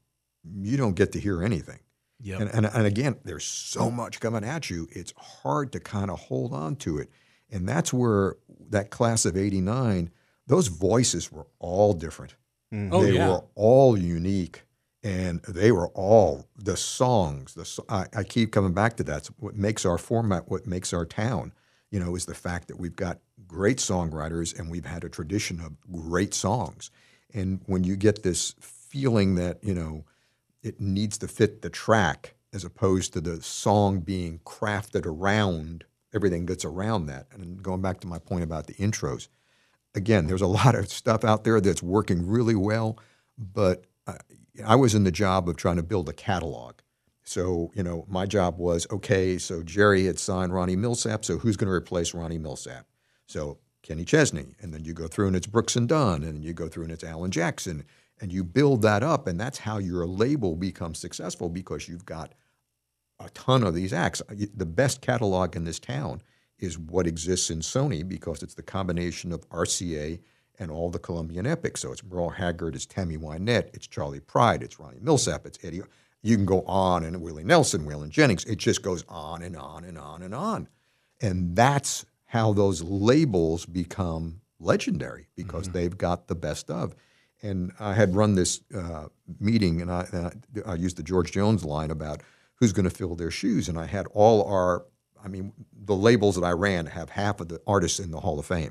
[0.61, 1.78] you don't get to hear anything.
[2.22, 2.40] Yep.
[2.40, 6.20] And, and, and again, there's so much coming at you, it's hard to kind of
[6.20, 7.11] hold on to it.
[7.50, 8.36] And that's where
[8.70, 10.11] that class of 89,
[10.46, 12.36] those voices were all different.
[12.72, 13.28] Oh, they yeah.
[13.28, 14.62] were all unique.
[15.05, 17.55] And they were all the songs.
[17.55, 19.26] The I, I keep coming back to that.
[19.38, 21.53] What makes our format, what makes our town,
[21.90, 25.61] you know, is the fact that we've got great songwriters and we've had a tradition
[25.61, 26.90] of great songs.
[27.34, 30.05] And when you get this feeling that you know
[30.62, 35.84] it needs to fit the track as opposed to the song being crafted around
[36.14, 37.26] everything that's around that.
[37.32, 39.28] And going back to my point about the intros,
[39.94, 42.98] again, there's a lot of stuff out there that's working really well,
[43.38, 44.14] but uh,
[44.64, 46.76] I was in the job of trying to build a catalog.
[47.24, 51.57] So, you know, my job was okay, so Jerry had signed Ronnie Milsap, so who's
[51.57, 52.82] going to replace Ronnie Milsap?
[53.26, 54.55] So, Kenny Chesney.
[54.61, 56.92] And then you go through and it's Brooks and Dunn, and you go through and
[56.92, 57.84] it's Alan Jackson.
[58.20, 62.34] And you build that up, and that's how your label becomes successful because you've got
[63.18, 64.22] a ton of these acts.
[64.28, 66.22] The best catalog in this town
[66.59, 70.20] is what exists in Sony because it's the combination of RCA
[70.59, 71.80] and all the Colombian epics.
[71.80, 75.82] So it's Merle Haggard, it's Tammy Wynette, it's Charley Pride, it's Ronnie Milsap, it's Eddy.
[76.22, 78.44] you can go on and Willie Nelson, Waylon Jennings.
[78.44, 80.68] It just goes on and on and on and on,
[81.20, 86.94] and that's how those labels become legendary because they've got the best of.
[87.42, 89.09] And I had run this uh,
[89.40, 92.22] meeting, and I, and I, I used the George Jones line about
[92.55, 94.86] who's going to fill their shoes, and I had all our,
[95.22, 98.38] I mean, the labels that I ran have half of the artists in the Hall
[98.38, 98.70] of Fame,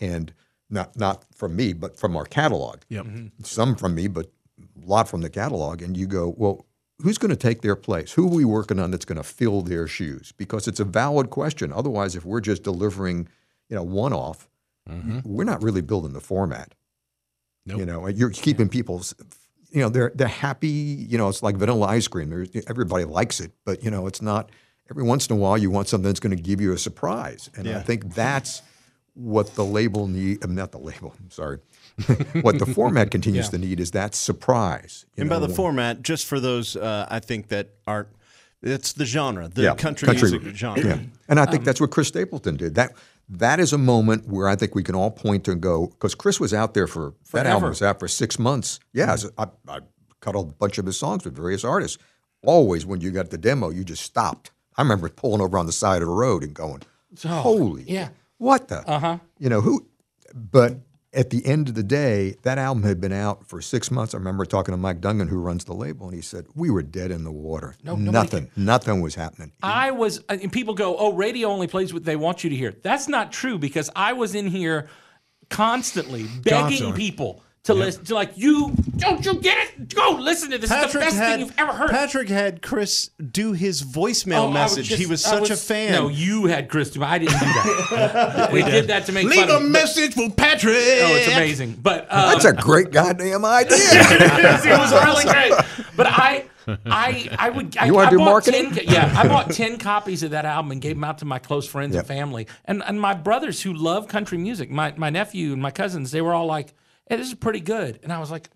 [0.00, 0.32] and
[0.70, 2.80] not not from me, but from our catalog.
[2.88, 3.06] Yep.
[3.06, 3.44] Mm-hmm.
[3.44, 5.82] Some from me, but a lot from the catalog.
[5.82, 6.66] And you go, well,
[7.00, 8.12] who's going to take their place?
[8.12, 10.32] Who are we working on that's going to fill their shoes?
[10.36, 11.72] Because it's a valid question.
[11.72, 13.28] Otherwise, if we're just delivering,
[13.68, 14.48] you know, one off,
[14.88, 15.20] mm-hmm.
[15.24, 16.74] we're not really building the format.
[17.66, 17.78] Nope.
[17.80, 19.14] You know, you're keeping people's,
[19.70, 20.68] you know, they're they're happy.
[20.68, 22.30] You know, it's like vanilla ice cream.
[22.30, 24.50] There's, everybody likes it, but you know, it's not.
[24.90, 27.50] Every once in a while, you want something that's going to give you a surprise,
[27.54, 28.62] and I think that's
[29.18, 30.44] what the label need.
[30.44, 31.12] I'm not the label.
[31.18, 31.58] I'm sorry.
[32.42, 35.04] what the format continues to need is that surprise.
[35.16, 38.08] And by the format, just for those uh, I think that aren't,
[38.62, 40.84] it's the genre, the Yeah, country, country- music genre.
[40.84, 40.98] Yeah,
[41.28, 42.74] and I Um, think that's what Chris Stapleton did.
[42.76, 42.92] That
[43.30, 46.14] that is a moment where I think we can all point to and go because
[46.14, 48.78] Chris was out there for that album was out for six months.
[48.92, 49.80] Yeah, so I, I
[50.20, 51.98] cut a bunch of his songs with various artists.
[52.42, 54.52] Always, when you got the demo, you just stopped.
[54.76, 56.82] I remember pulling over on the side of the road and going,
[57.26, 58.08] "Holy, yeah.
[58.38, 59.18] What the?" Uh huh.
[59.38, 59.86] You know who?
[60.34, 60.78] But
[61.14, 64.14] at the end of the day, that album had been out for six months.
[64.14, 66.82] I remember talking to Mike Dungan, who runs the label, and he said we were
[66.82, 67.74] dead in the water.
[67.82, 69.52] nobody nothing, nothing was happening.
[69.62, 72.56] I was, uh, and people go, oh, radio only plays what they want you to
[72.56, 72.72] hear.
[72.82, 74.88] That's not true because I was in here
[75.48, 76.98] constantly begging Constantly.
[76.98, 79.94] people to listen to, like, you, don't you get it?
[79.94, 80.70] Go listen to this.
[80.70, 81.90] It's the best had thing you've ever heard.
[81.90, 84.88] Patrick had Chris do his voicemail Oh, I was message.
[84.88, 85.92] just- he was I such a fan.
[85.92, 87.02] No, you had Chris do.
[87.02, 88.50] I didn't do that.
[88.52, 90.74] we did that to make Leave fun a of him, but- message for Patrick.
[90.74, 91.78] Oh, it's amazing.
[91.82, 93.76] But uh, That's a great goddamn idea.
[93.80, 95.52] it was really great.
[95.96, 96.44] But I,
[96.86, 97.76] I, I would.
[97.78, 98.70] I, You wanna I do bought marketing?
[98.72, 101.38] 10 yeah, I bought ten copies of that album and gave them out to my
[101.38, 102.00] close friends Yep.
[102.02, 104.70] and family, and and my brothers who love country music.
[104.70, 106.74] My my nephew and my cousins, they were all like,
[107.08, 108.48] "Hey, this is pretty good," and I was like.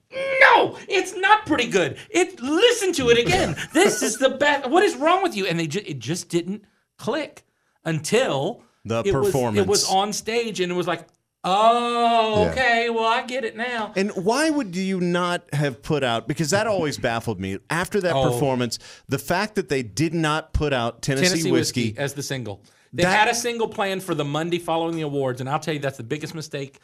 [0.55, 1.97] No, it's not pretty good.
[2.11, 3.57] It listen to it again.
[3.73, 4.69] This is the best.
[4.69, 5.47] What is wrong with you?
[5.47, 6.65] And they just it just didn't
[6.99, 7.45] click
[7.85, 9.59] until The it was- performance.
[9.65, 11.07] it was on stage, and it was like,
[11.45, 12.51] oh, Yeah.
[12.51, 13.93] okay, well, I get it now.
[13.97, 16.29] And why would you not have put out?
[16.29, 17.59] Because that always baffled me.
[17.71, 18.31] After that Oh.
[18.33, 18.79] performance,
[19.09, 21.81] the fact that they did not put out Tennessee, Tennessee whiskey.
[21.89, 21.99] whiskey.
[21.99, 22.63] as the single.
[22.93, 25.73] They That- had a single planned for the Monday following the awards, and I'll tell
[25.75, 26.79] you that's the biggest mistake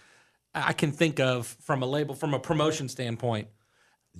[0.55, 3.49] I can think of from a label, from a promotion standpoint.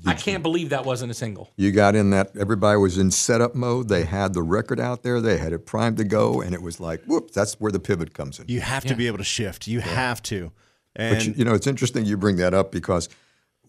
[0.07, 1.51] I can't believe that wasn't a single.
[1.57, 3.89] You got in that everybody was in setup mode.
[3.89, 5.21] They had the record out there.
[5.21, 8.15] They had it primed to go, and it was like, whoops, that's where the pivot
[8.15, 8.47] comes in.
[8.49, 9.67] You have to be able to shift.
[9.67, 10.53] You have to.
[10.95, 13.09] And But you, you know, it's interesting you bring that up because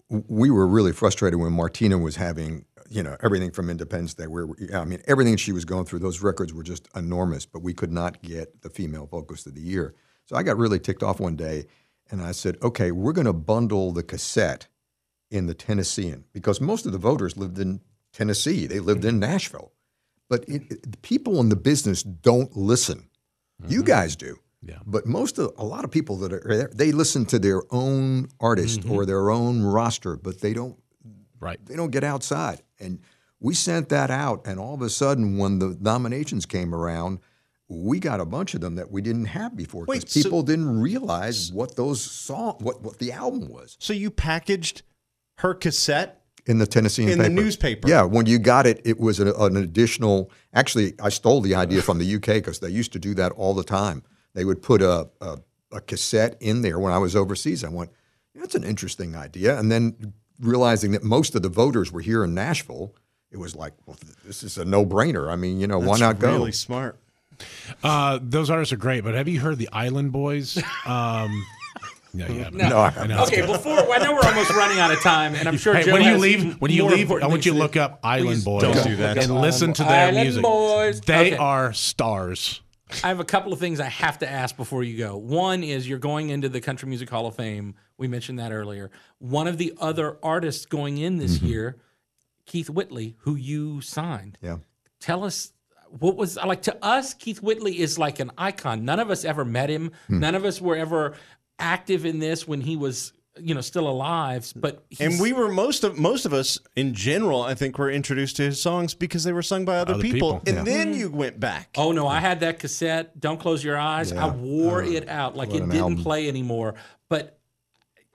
[0.10, 4.28] we were really frustrated when Martina was having, you know, everything from Independence Day.
[4.28, 7.46] Where I mean, everything she was going through, those records were just enormous.
[7.46, 9.96] But we could not get the female vocalist of the year.
[10.26, 11.66] So I got really ticked off one day,
[12.10, 14.68] and I said, okay, we're going to bundle the cassette
[15.30, 17.82] in the Tennessean because most of the voters lived in
[18.14, 18.66] Tennessee.
[18.66, 19.72] They lived in Nashville,
[20.28, 23.10] but it, it, the people in the business don't listen.
[23.68, 23.88] You mm-hmm.
[23.88, 24.40] guys do.
[24.62, 24.80] Yeah.
[24.86, 28.28] But most of a lot of people that are there, they listen to their own
[28.40, 29.06] artist or mm-hmm.
[29.06, 30.78] their own roster, but they don't
[31.40, 31.66] Right.
[31.66, 32.64] they don't get outside.
[32.80, 33.00] And
[33.40, 37.20] we sent that out, and all of a sudden, when the nominations came around,
[37.70, 40.42] we got a bunch of them that we didn't have before because Wait, so- people
[40.42, 44.82] didn't realize what those song, what what the album was so you packaged
[45.38, 46.22] her cassette.
[46.48, 47.88] in the Tennessee In the newspaper.
[47.88, 50.32] Yeah, when you got it, it was an, an additional.
[50.54, 53.54] Actually, I stole the idea from the UK because they used to do that all
[53.54, 54.04] the time.
[54.34, 55.38] They would put a, a,
[55.72, 57.64] a cassette in there when I was overseas.
[57.64, 57.92] I went,
[58.34, 59.60] that's an interesting idea.
[59.60, 62.96] And then realizing that most of the voters were here in Nashville,
[63.32, 65.32] it was like, well, this is a no brainer.
[65.32, 66.32] I mean, you know, why That's not go?
[66.32, 67.00] Really smart.
[67.84, 70.62] Uh, those artists are great, but have you heard the Island Boys?
[70.86, 71.46] Um,
[72.12, 72.58] no, you haven't.
[72.58, 73.12] No, I haven't.
[73.12, 75.94] Okay, before I know we're almost running out of time, and I'm sure Hey, Joe
[75.94, 78.64] when you has leave, when you leave, I want you to look up Island Boys.
[78.64, 79.20] don't do that.
[79.20, 80.42] and listen to their Island music.
[80.42, 81.02] Boys.
[81.02, 81.38] They Okay.
[81.38, 82.62] are stars.
[83.04, 85.16] I have a couple of things I have to ask before you go.
[85.18, 87.76] One is you're going into the Country Music Hall of Fame.
[88.00, 88.90] We mentioned that earlier.
[89.20, 91.46] One of the other artists going in this Mm-hmm.
[91.46, 91.78] year,
[92.48, 94.40] Keith Whitley, who you signed.
[94.42, 94.58] Yeah.
[95.00, 95.52] Tell us
[95.98, 97.14] what was like to us.
[97.14, 98.86] Keith Whitley is like an icon.
[98.86, 99.92] None of us ever met him.
[100.08, 100.20] Hmm.
[100.20, 101.14] None of us were ever
[101.58, 104.52] active in this when he was, you know, still alive.
[104.56, 108.36] But And we were most of most of us in general, I think, were introduced
[108.38, 110.40] to his songs because they were sung by other, Other people.
[110.40, 110.58] people.
[110.60, 111.70] And then you went back.
[111.78, 113.20] Oh no, I had that cassette.
[113.20, 114.12] Don't close your eyes.
[114.14, 116.04] I wore it out like it didn't album.
[116.04, 116.76] play anymore.
[117.10, 117.38] But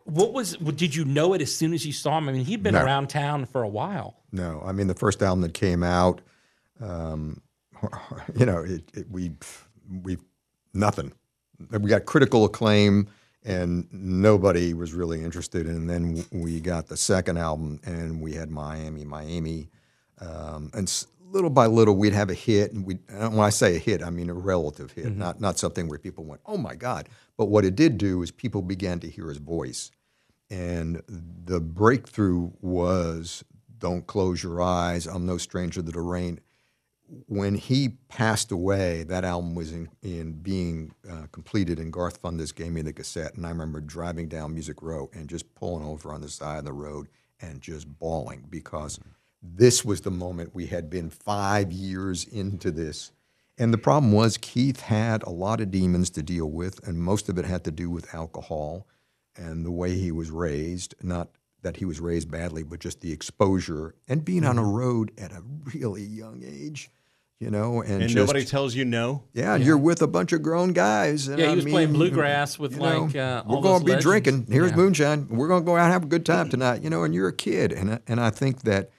[0.04, 0.56] what was?
[0.56, 2.28] Did you know it as soon as you saw him?
[2.28, 2.84] I mean, he'd been No.
[2.84, 4.20] around town for a while.
[4.32, 6.20] No, I mean the first album that came out,
[6.80, 7.40] um,
[8.36, 9.32] you know, it, it, we
[10.02, 10.18] we
[10.72, 11.12] nothing.
[11.70, 13.08] We got critical acclaim,
[13.44, 15.66] and nobody was really interested.
[15.66, 19.68] And then we got the second album, and we had Miami, My Amy,
[20.20, 20.88] um, and
[21.34, 22.72] little by little we'd have a hit.
[22.72, 25.88] And we, when I say a hit, I mean a relative hit, not not something
[25.88, 29.08] where people went, "Oh my God!" But what it did do is people began to
[29.08, 29.90] hear his voice.
[30.50, 33.44] And the breakthrough was
[33.78, 36.38] Don't Close Your Eyes, I'm No Stranger to the Rain.
[37.26, 42.54] When he passed away, that album was in, in being uh, completed, and Garth Fundis
[42.54, 43.34] gave me the cassette.
[43.34, 46.64] And I remember driving down Music Row and just pulling over on the side of
[46.64, 47.08] the road
[47.40, 48.98] and just bawling because
[49.42, 53.12] this was the moment we had been five years into this.
[53.58, 57.28] And the problem was Keith had a lot of demons to deal with, and most
[57.28, 58.86] of it had to do with alcohol
[59.36, 60.94] and the way he was raised.
[61.02, 61.28] Not
[61.64, 65.32] that he was raised badly, but just the exposure and being on a road at
[65.32, 65.42] a
[65.74, 66.90] really young age,
[67.40, 67.80] you know.
[67.82, 69.24] And, And just, nobody tells you no.
[69.32, 71.26] yeah, you're with a bunch of grown guys.
[71.26, 73.80] And Yeah, he I was playing bluegrass with, you know, like, uh, all we're going
[73.80, 74.04] to be legends.
[74.04, 74.46] drinking.
[74.50, 74.76] Here's Yeah.
[74.76, 75.28] moonshine.
[75.28, 76.82] We're going to go out and have a good time tonight.
[76.82, 78.90] You know, and you're a kid, and I- and I think that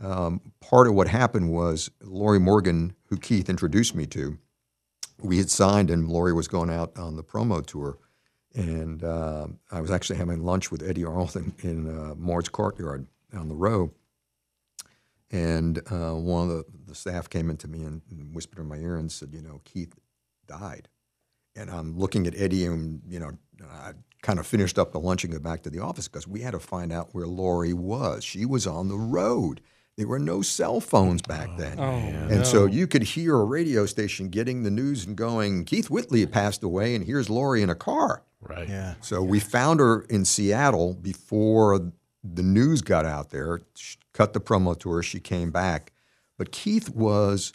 [0.00, 4.36] um, part of what happened was Lorrie Morgan, who Keith introduced me to,
[5.20, 7.98] we had signed, and Lorrie was going out on the promo tour,
[8.54, 13.48] and uh, I was actually having lunch with Eddy Arnold in uh, Maude's Courtyard on
[13.48, 13.92] the row.
[15.30, 18.76] And uh, one of the, the staff came into me and, and whispered in my
[18.76, 19.94] ear and said, "You know, Keith
[20.46, 20.88] died."
[21.56, 23.30] And I'm looking at Eddy, and you know,
[23.70, 23.92] I
[24.22, 26.52] kind of finished up the lunch and go back to the office because we had
[26.52, 28.24] to find out where Lorrie was.
[28.24, 29.62] She was on the road.
[29.96, 34.28] There were no cell phones back then, and so you could hear a radio station
[34.28, 38.22] getting the news and going, "Keith Whitley passed away, and here's Lorrie in a car."
[38.42, 38.68] Right.
[38.68, 38.94] Yeah.
[39.00, 41.92] So we found her in Seattle before
[42.24, 43.62] the news got out there.
[43.76, 45.02] She cut the promo tour.
[45.02, 45.92] She came back,
[46.36, 47.52] but Keith was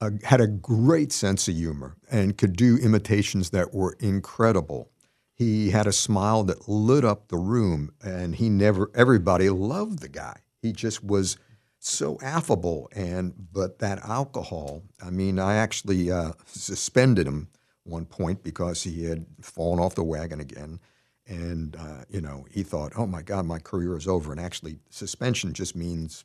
[0.00, 4.90] a, had a great sense of humor and could do imitations that were incredible.
[5.34, 8.90] He had a smile that lit up the room, and he never.
[8.94, 10.36] Everybody loved the guy.
[10.62, 11.36] He just was
[11.80, 14.82] so affable, and but that alcohol.
[15.04, 17.48] I mean, I actually uh, suspended him
[17.84, 20.80] one point because he had fallen off the wagon again,
[21.26, 24.78] and uh, you know he thought, "Oh my God, my career is over." And actually,
[24.90, 26.24] suspension just means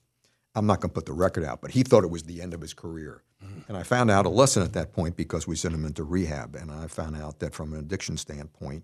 [0.56, 2.54] I'm not going to put the record out, but he thought it was the end
[2.54, 3.24] of his career.
[3.70, 6.56] And I found out a lesson at that point because we sent him into rehab,
[6.56, 8.84] and I found out that from an addiction standpoint,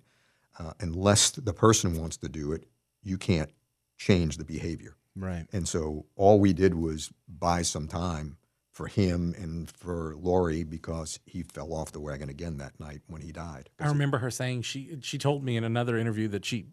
[0.58, 2.66] uh, unless the person wants to do it,
[3.04, 3.50] you can't
[3.98, 4.96] change the behavior.
[5.16, 5.46] Right.
[5.52, 8.38] And so all we did was buy some time
[8.76, 13.22] for him and for Lorrie because he fell off the wagon again that night when
[13.22, 13.70] he died.
[13.80, 16.66] I remember her saying she she told me in another interview that she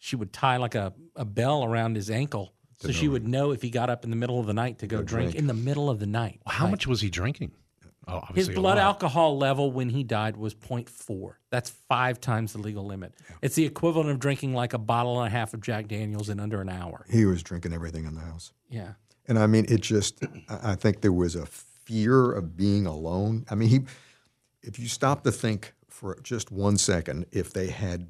[0.00, 3.62] she would tie like a, a bell around his ankle so she would know if
[3.62, 5.34] he got up in the middle of the night to go, drink, drink.
[5.36, 6.40] in the middle of the night.
[6.44, 7.52] How Like, much was he drinking?
[8.06, 11.36] Oh, his blood alcohol level when he died was 0.4.
[11.50, 13.14] That's five times the legal limit.
[13.40, 16.38] It's the equivalent of drinking like a bottle and a half of Jack Daniels in
[16.38, 17.06] under an hour.
[17.08, 18.52] He was drinking everything in the house.
[18.68, 18.94] Yeah.
[19.26, 23.46] And I mean, it just, I think there was a fear of being alone.
[23.50, 23.80] I mean, he,
[24.62, 28.08] if you stop to think for just one second, if they had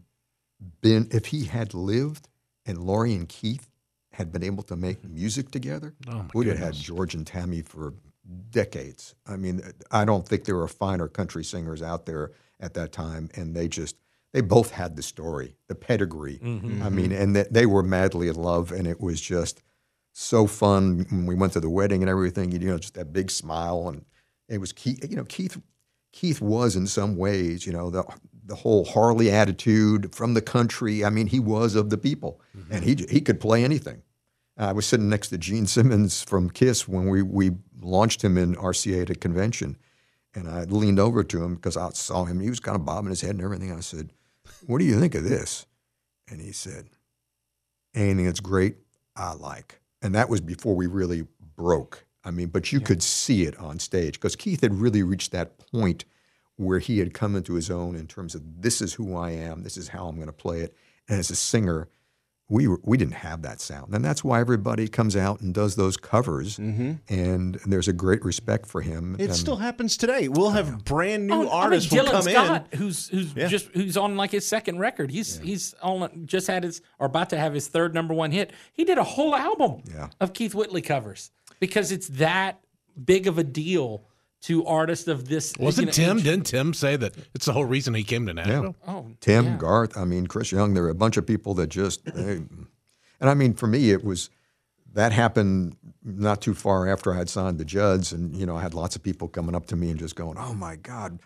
[0.80, 2.28] been, if he had lived
[2.66, 3.70] and Lorrie and Keith
[4.12, 6.74] had been able to make music together, Oh, we'd have had.
[6.74, 7.94] George and Tammy for
[8.50, 9.14] decades.
[9.26, 13.28] I mean, I don't think there were finer country singers out there at that time,
[13.34, 13.96] and they just,
[14.32, 16.38] they both had the story, the pedigree.
[16.42, 16.82] Mm-hmm.
[16.82, 19.62] I mean, and that they were madly in love, and it was just
[20.14, 22.52] so fun when we went to the wedding and everything.
[22.52, 24.04] You know, just that big smile, and
[24.48, 25.06] it was Keith.
[25.08, 25.60] You know, Keith.
[26.12, 28.04] Keith was in some ways, you know, the
[28.46, 31.04] the whole Harley attitude from the country.
[31.04, 32.72] I mean, he was of the people, mm-hmm.
[32.72, 34.02] and he he could play anything.
[34.56, 38.54] I was sitting next to Gene Simmons from Kiss when we we launched him in
[38.54, 39.76] RCA at a convention,
[40.34, 42.38] and I leaned over to him because I saw him.
[42.38, 43.72] He was kind of bobbing his head and everything.
[43.72, 44.12] I said,
[44.66, 45.66] "What do you think of this?"
[46.28, 46.90] And he said,
[47.92, 48.76] "Anything that's great,
[49.16, 51.26] I like." And that was before we really
[51.56, 52.04] broke.
[52.24, 55.58] I mean, but you could see it on stage because Keith had really reached that
[55.58, 56.04] point
[56.56, 59.62] where he had come into his own in terms of this is who I am,
[59.62, 60.76] this is how I'm going to play it.
[61.08, 61.88] And as a singer,
[62.48, 65.76] we were, we didn't have that sound, and that's why everybody comes out and does
[65.76, 66.58] those covers.
[66.58, 66.92] Mm-hmm.
[67.08, 69.16] And there's a great respect for him.
[69.18, 70.28] It and- still happens today.
[70.28, 73.46] We'll have brand new Oh, I mean, artists will Dylan come Scott, who's who's Yeah.
[73.48, 75.10] just who's on like his second record.
[75.10, 78.52] He's he's on just had his or about to have his third number one hit.
[78.74, 80.10] He did a whole album Yeah.
[80.20, 81.30] of Keith Whitley covers
[81.60, 82.60] because it's that
[83.02, 84.04] big of a deal
[84.44, 85.52] to artists of this.
[85.58, 86.18] you Wasn't know, Tim?
[86.18, 86.24] age.
[86.24, 88.76] Didn't Tim say that it's the whole reason he came to Nashville?
[88.86, 89.56] Oh, Tim, yeah.
[89.56, 92.42] Garth, I mean, Chris Young, there were a bunch of people that just, they,
[93.20, 94.30] and I mean, for me, it was
[94.92, 98.62] that happened not too far after I had signed the Judds, and you know I
[98.62, 101.20] had lots of people coming up to me and just going, "Oh my God,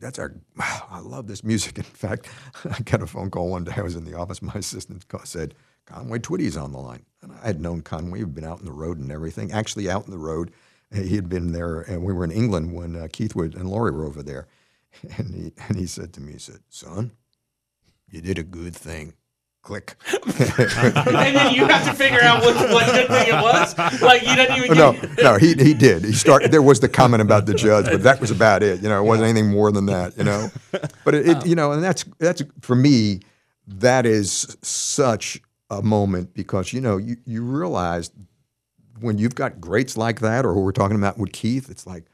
[0.00, 2.28] that's our, I love this music." In fact,
[2.64, 3.72] I got a phone call one day.
[3.76, 4.42] I was in the office.
[4.42, 5.54] My assistant said,
[5.86, 8.18] "Conway Twitty's on the line," and I had known Conway.
[8.18, 9.50] He'd been out in the road and everything.
[9.52, 10.52] Actually, out in the road,
[10.92, 13.90] he had been there, and we were in England when uh, Keith Wood and Lorrie
[13.92, 14.46] were over there,
[15.16, 17.12] and he and he said to me, he said, "Son,
[18.10, 19.14] you did a good thing."
[19.62, 19.96] Click.
[20.12, 23.76] and then you have to figure out what, what good thing it was.
[24.00, 24.78] Like you didn't even.
[24.78, 26.04] no, get- no, he he did.
[26.04, 26.52] He started.
[26.52, 28.80] There was the comment about the judge, but that was about it.
[28.80, 30.16] You know, it wasn't anything more than that.
[30.16, 30.50] You know,
[31.04, 33.22] but it, it you know, and that's that's for me.
[33.66, 38.12] That is such a moment because you know you you realize
[39.00, 42.04] when you've got greats like that, or who we're talking about with Keith, it's like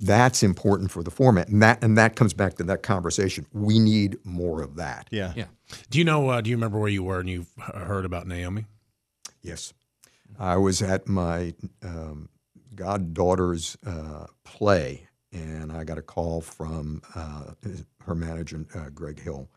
[0.00, 3.46] that's important for the format, and that and that comes back to that conversation.
[3.52, 5.08] We need more of that.
[5.10, 5.32] Yeah.
[5.34, 5.46] Yeah.
[5.90, 6.28] Do you know?
[6.28, 8.66] Uh, do you remember where you were and you heard about Naomi?
[9.42, 9.72] Yes.
[10.38, 12.28] I was at my um,
[12.74, 17.54] goddaughter's uh, play, and I got a call from uh,
[18.02, 19.48] her manager, uh, Greg Hill,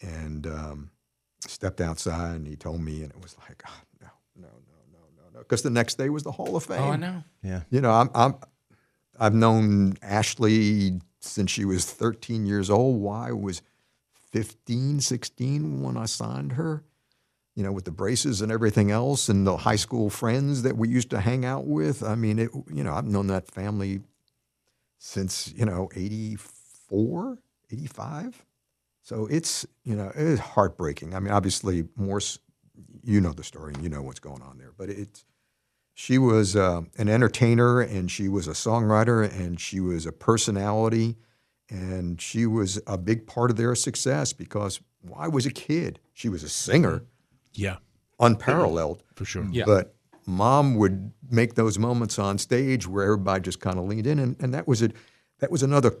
[0.00, 0.90] and um,
[1.46, 4.98] stepped outside, and he told me, and it was like, "Ah, no, no, no, no,
[5.16, 6.80] no, no, because the next day was the Hall of Fame.
[6.80, 7.24] oh, I know.
[7.42, 7.62] Yeah.
[7.70, 8.34] You know, I'm, I'm
[9.18, 13.00] I've known Ashley since she was 13 years old.
[13.00, 13.62] Wy was
[14.32, 16.82] 15, 16 when I signed her?
[17.54, 20.88] You know, with the braces and everything else, and the high school friends that we
[20.88, 22.02] used to hang out with.
[22.02, 22.50] I mean, it.
[22.52, 24.00] You know, I've known that family
[24.98, 27.38] since you know 84,
[27.70, 28.44] 85.
[29.02, 31.14] So it's you know it's heartbreaking.
[31.14, 32.20] I mean, obviously more.
[33.04, 35.24] You know the story, and you know what's going on there, but it's
[35.94, 41.16] she was uh, an entertainer and she was a songwriter and she was a personality
[41.70, 46.00] and she was a big part of their success because Wy was a kid.
[46.12, 47.04] She was a singer.
[47.52, 47.76] Yeah,
[48.18, 49.02] unparalleled.
[49.14, 49.46] For sure.
[49.50, 49.64] Yeah.
[49.66, 49.94] but
[50.26, 54.36] mom would make those moments on stage where everybody just kind of leaned in and,
[54.40, 54.92] and that was it.
[55.38, 55.94] That was another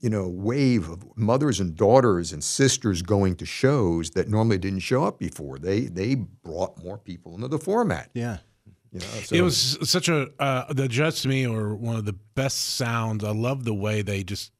[0.00, 4.80] you know wave of mothers and daughters and sisters going to shows that normally didn't
[4.80, 5.58] show up before.
[5.58, 8.10] They they brought more people into the format.
[8.12, 8.38] Yeah.
[8.92, 12.04] You know so It was such a uh, the Judds to me are one of
[12.04, 13.24] the best sounds.
[13.24, 14.52] I love the way they just.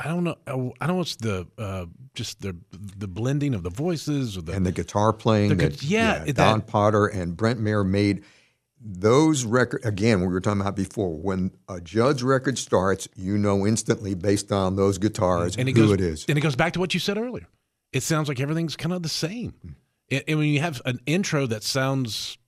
[0.00, 0.36] I don't know.
[0.46, 0.94] I don't know.
[0.94, 5.12] What's the uh, just the the blending of the voices or the and the guitar
[5.12, 8.24] playing The that yeah, it- Don that- Potter and Brent Maher made
[8.80, 13.66] those record again we were talking about before when a Judge record starts you know
[13.66, 16.72] instantly based on those guitars and it who goes it is and it goes back
[16.74, 17.48] to what you said earlier.
[17.92, 19.54] It sounds like everything's kind of the same.
[20.12, 22.38] And, and when you have an intro that sounds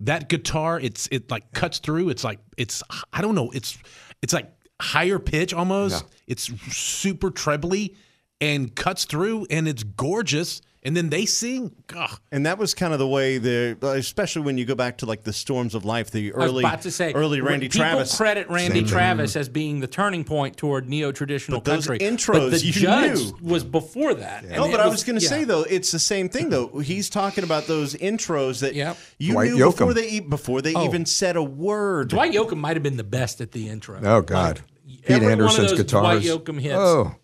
[0.00, 2.10] that guitar, it's it like cuts through.
[2.10, 2.82] It's like it's
[3.12, 3.50] I don't know.
[3.52, 3.78] It's
[4.22, 6.04] it's like higher pitch almost.
[6.26, 6.44] It's
[6.74, 7.96] super trebly
[8.40, 10.60] and cuts through, and it's gorgeous.
[10.86, 11.72] And then they sing.
[11.96, 12.20] Ugh.
[12.30, 15.24] And that was kind of the way the, especially when you go back to like
[15.24, 18.16] the storms of life, the I was early, about to say early Randy people Travis.
[18.16, 22.06] credit Randy Travis as being the turning point toward neo traditional But those country.
[22.06, 23.38] intros, but the you Judds knew.
[23.50, 24.44] was before that.
[24.44, 25.28] and No, it but I was going to yeah.
[25.28, 26.78] say though, it's the same thing though.
[26.78, 28.96] He's talking about those intros that Yep.
[29.18, 29.70] you Dwight knew Yoakam.
[29.78, 30.84] before they e- before they Oh.
[30.84, 32.10] even said a word.
[32.10, 34.00] Dwight Yoakam might have been the best at the intro.
[34.04, 36.74] oh god Pete every one of Anderson's those guitars Dwight Yoakam hits.
[36.78, 37.14] oh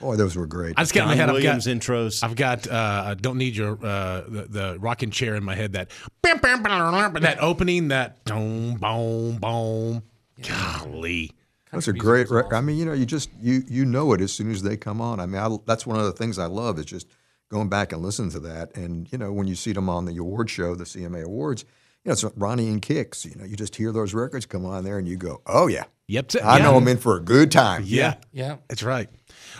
[0.00, 1.28] boy those were great I just got in my Don head.
[1.28, 2.24] I've got, Williams intros.
[2.24, 2.66] I've got.
[2.66, 5.72] Uh, I don't need your uh, the, the rocking chair in my head.
[5.74, 5.90] That
[6.22, 7.88] that opening.
[7.88, 10.02] That boom, boom, boom.
[10.42, 11.32] Golly.
[11.72, 12.28] Those are great.
[12.30, 14.76] Rec- I mean, you know, you just you you know it as soon as they
[14.76, 15.20] come on.
[15.20, 17.06] I mean, I, that's one of the things I love is just
[17.48, 18.76] going back and listening to that.
[18.76, 21.64] And you know, when you see them on the award show, the CMA Awards,
[22.04, 23.24] you know, it's Ronnie and Kix.
[23.24, 25.84] You know, you just hear those records come on there, and you go, "Oh yeah,
[26.08, 26.32] Yep.
[26.42, 26.64] I yeah.
[26.64, 28.14] know I'm in for a good time." Yeah.
[28.32, 28.56] Yeah.
[28.68, 29.08] That's right.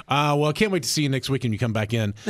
[0.08, 2.14] Uh, well, I can't wait to see you next week when you come back in.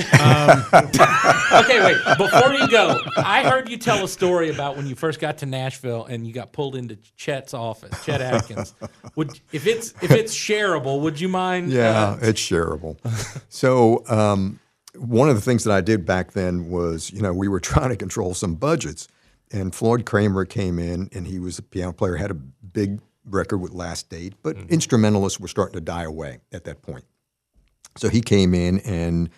[1.52, 1.96] Okay, wait.
[2.16, 5.46] Before you go, I heard you tell a story about when you first got to
[5.46, 8.74] Nashville and you got pulled into Chet's office, Chet Atkins.
[9.16, 11.70] Would if it's if it's shareable, would you mind?
[11.72, 12.96] Yeah, uh, it's shareable.
[13.48, 14.60] so um,
[14.96, 17.90] one of the things that I did back then was, you know, we were trying
[17.90, 19.08] to control some budgets,
[19.52, 23.58] and Floyd Cramer came in, and he was a piano player, had a big record
[23.58, 27.04] with Last Date, but instrumentalists were starting to die away at that point.
[27.96, 29.30] So he came in and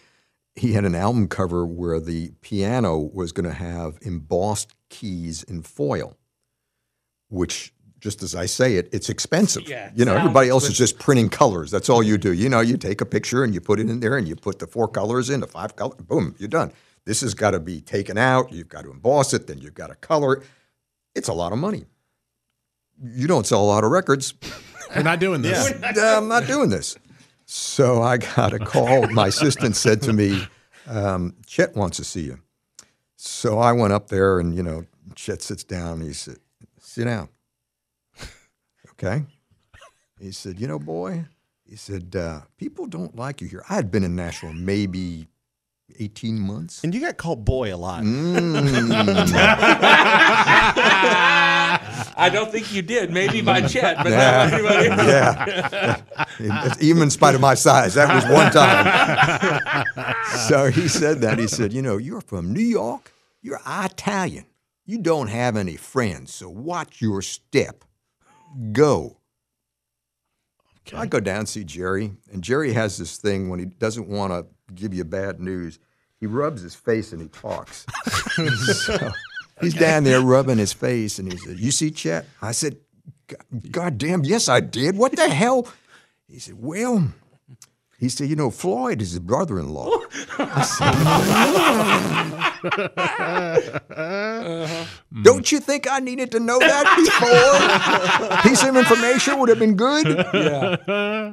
[0.54, 5.62] he had an album cover where the piano was going to have embossed keys in
[5.62, 6.16] foil,
[7.30, 9.66] which, just as I say it, it's expensive.
[9.68, 11.70] Yeah, you know, everybody else is just printing colors.
[11.70, 12.32] That's all you do.
[12.32, 14.58] You know, you take a picture and you put it in there and you put
[14.58, 16.72] the four colors in, the five colors, boom, you're done.
[17.06, 18.52] This has got to be taken out.
[18.52, 20.42] You've got to emboss it, then you've got to color it.
[21.14, 21.86] It's a lot of money.
[23.02, 24.34] You don't sell a lot of records.
[24.94, 25.72] We're not doing this.
[25.80, 26.96] "Nah, I'm not doing this.
[27.46, 29.08] So I got a call.
[29.10, 30.46] My assistant said to me,
[30.86, 32.38] um, Chet wants to see you.
[33.16, 34.84] So I went up there and, you know,
[35.14, 35.98] Chet sits down.
[35.98, 36.38] and He said,
[36.80, 37.28] "Sit down."
[38.92, 39.24] okay.
[40.18, 41.24] He said, "You know, boy,"
[41.68, 45.28] he said, uh, "people don't like you here." I had been in Nashville maybe
[45.98, 46.82] eighteen months.
[46.82, 48.04] And you got called boy a lot.
[52.16, 53.10] I don't think you did.
[53.12, 54.44] Maybe by Chet, but Yeah.
[54.48, 56.02] not anybody else.
[56.40, 56.74] yeah.
[56.80, 60.14] Even in spite of my size, that was one time.
[60.48, 61.38] so he said that.
[61.38, 64.44] He said, You know, you're from New York, you're Italian,
[64.84, 67.84] you don't have any friends, so watch your step.
[68.72, 69.18] Go.
[70.94, 74.32] I go down and see Jerry, and Jerry has this thing when he doesn't want
[74.32, 75.78] to give you bad news,
[76.18, 77.86] he rubs his face and he talks.
[78.84, 79.12] so
[79.62, 82.76] he's down there rubbing his face, and he said, "You see, Chet?" I said,
[83.28, 84.96] "God- "God damn, yes, I did.
[84.96, 85.66] What the hell?"
[86.28, 87.08] He said, "Well."
[87.98, 89.90] He said, "You know, Floyd is his brother-in-law."
[93.92, 94.84] Uh-huh.
[95.22, 98.50] Don't you think I needed to know that before?
[98.50, 100.06] Piece of information would have been good.
[100.32, 100.76] Yeah.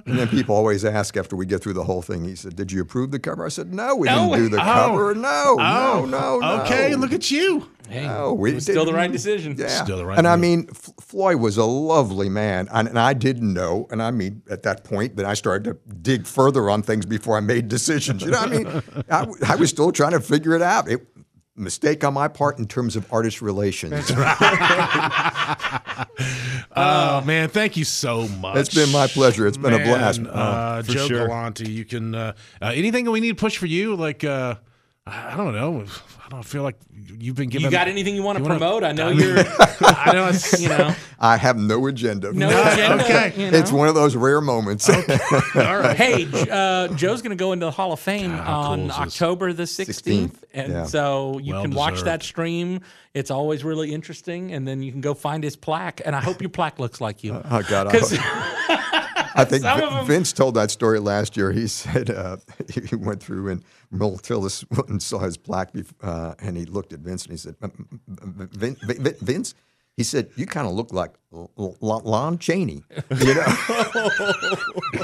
[0.05, 2.23] And then people always ask after we get through the whole thing.
[2.25, 4.29] He said, "Did you approve the cover?" I said, "No, we No.
[4.29, 4.65] didn't do the Oh.
[4.65, 5.15] cover.
[5.15, 7.67] No, no, Oh, no, no." Okay, look at you.
[7.89, 9.55] Hey, No, we it was still the right decision.
[9.57, 9.67] Yeah.
[9.67, 13.13] Still the right And I mean, F- Floyd was a lovely man, and, and I
[13.13, 13.87] didn't know.
[13.91, 17.37] And I mean, at that point, then I started to dig further on things before
[17.37, 18.23] I made decisions.
[18.23, 18.51] You know, what
[19.09, 20.89] I mean, I was still trying to figure it out.
[20.89, 21.07] It,
[21.55, 24.09] mistake on my part in terms of artist relations.
[26.75, 28.57] Oh man, thank you so much.
[28.57, 29.47] It's been my pleasure.
[29.47, 30.21] It's been a blast.
[30.21, 31.27] Uh, for Joe sure.
[31.27, 33.95] Galante, you can uh, uh, anything that we need to push for you.
[33.95, 34.55] Like uh,
[35.09, 35.83] I I don't know.
[36.25, 36.75] I don't feel like
[37.17, 37.65] you've been given.
[37.65, 38.83] You got anything you want to wanna- promote?
[38.83, 39.39] I know you're,
[39.81, 40.27] I know.
[40.27, 42.31] It's, you know, I have no agenda.
[42.33, 43.03] no agenda.
[43.03, 43.33] okay.
[43.35, 43.57] you know.
[43.57, 44.87] It's one of those rare moments.
[44.87, 45.17] Okay.
[45.55, 45.97] All right.
[45.97, 48.87] Hey, uh, Joe's going to go into the Hall of Fame how cool on is
[48.89, 48.97] this?
[48.97, 49.87] October the 16th.
[50.29, 50.83] 16th, And yeah.
[50.83, 52.07] so you Well can watch deserved.
[52.07, 52.81] that stream.
[53.15, 54.51] It's always really interesting.
[54.53, 55.99] And then you can go find his plaque.
[56.05, 57.41] And I hope your plaque looks like you.
[57.43, 57.87] Oh God!
[57.87, 58.11] I, 'Cause-
[59.39, 61.51] I think Vin- Vince told that story last year.
[61.51, 62.37] He said uh,
[62.73, 65.71] he went through and Mel Tillis went and saw his plaque,
[66.01, 67.71] uh, and he looked at Vince and he said, "M-
[68.07, 69.53] m- Vin, Vin, Vin- "Vince."
[69.97, 72.83] He said, "You kind of look like L- L- Lon Chaney,"
[73.19, 73.45] you know.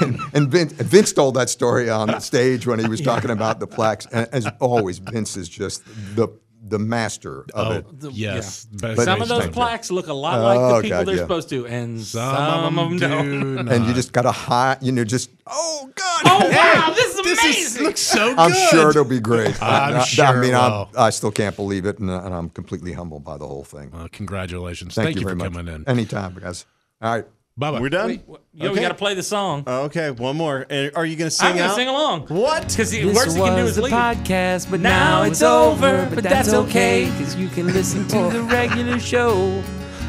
[0.00, 3.66] and and Vince, Vince told that story on stage when he was talking about the
[3.66, 4.06] plaques.
[4.12, 5.82] And as always, Vince is just
[6.14, 6.28] the
[6.68, 8.00] the master of Oh, it.
[8.00, 8.66] The- yes.
[8.72, 8.94] yeah.
[8.94, 11.14] Best Some of those stage plaques look a lot like Oh, the people God, they're
[11.16, 11.20] yeah.
[11.22, 13.66] supposed to, and some, Some, of them don't.
[13.66, 17.14] do And you just got a hide, you know, just oh God, Oh wow, this
[17.14, 17.62] is This amazing!
[17.62, 18.38] is, looks so good.
[18.38, 19.60] I'm sure it'll be great.
[19.62, 20.86] I'm I, I- sure I mean, it I'm.
[20.96, 23.90] I still can't believe it, and, uh, and I'm completely humbled by the whole thing.
[23.94, 24.94] Uh, congratulations.
[24.94, 25.52] Thank, Thank, you, you, very for much.
[25.52, 25.88] coming in.
[25.88, 26.66] Anytime, guys.
[27.02, 27.24] All right.
[27.58, 27.80] Bye bye.
[27.80, 28.08] We're done.
[28.08, 28.82] Wait, what- yo, we Okay.
[28.82, 29.64] got to play the song.
[29.66, 30.66] Okay, one more.
[30.68, 31.76] And Are you going to sing I'm gonna out?
[31.76, 32.26] sing along.
[32.28, 32.68] What?
[32.68, 33.92] Because the This worst he can do was is the leave.
[33.94, 35.86] podcast, but Now now, it's it's over.
[36.02, 39.62] over, But that's okay, because you can listen to the regular show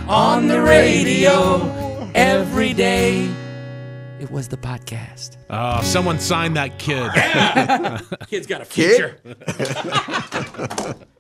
[0.10, 3.30] on the radio every day.
[4.20, 5.38] It was the podcast.
[5.50, 7.12] Uh, someone signed that kid.
[8.30, 9.20] Kid's got a Kid?
[9.24, 10.96] future.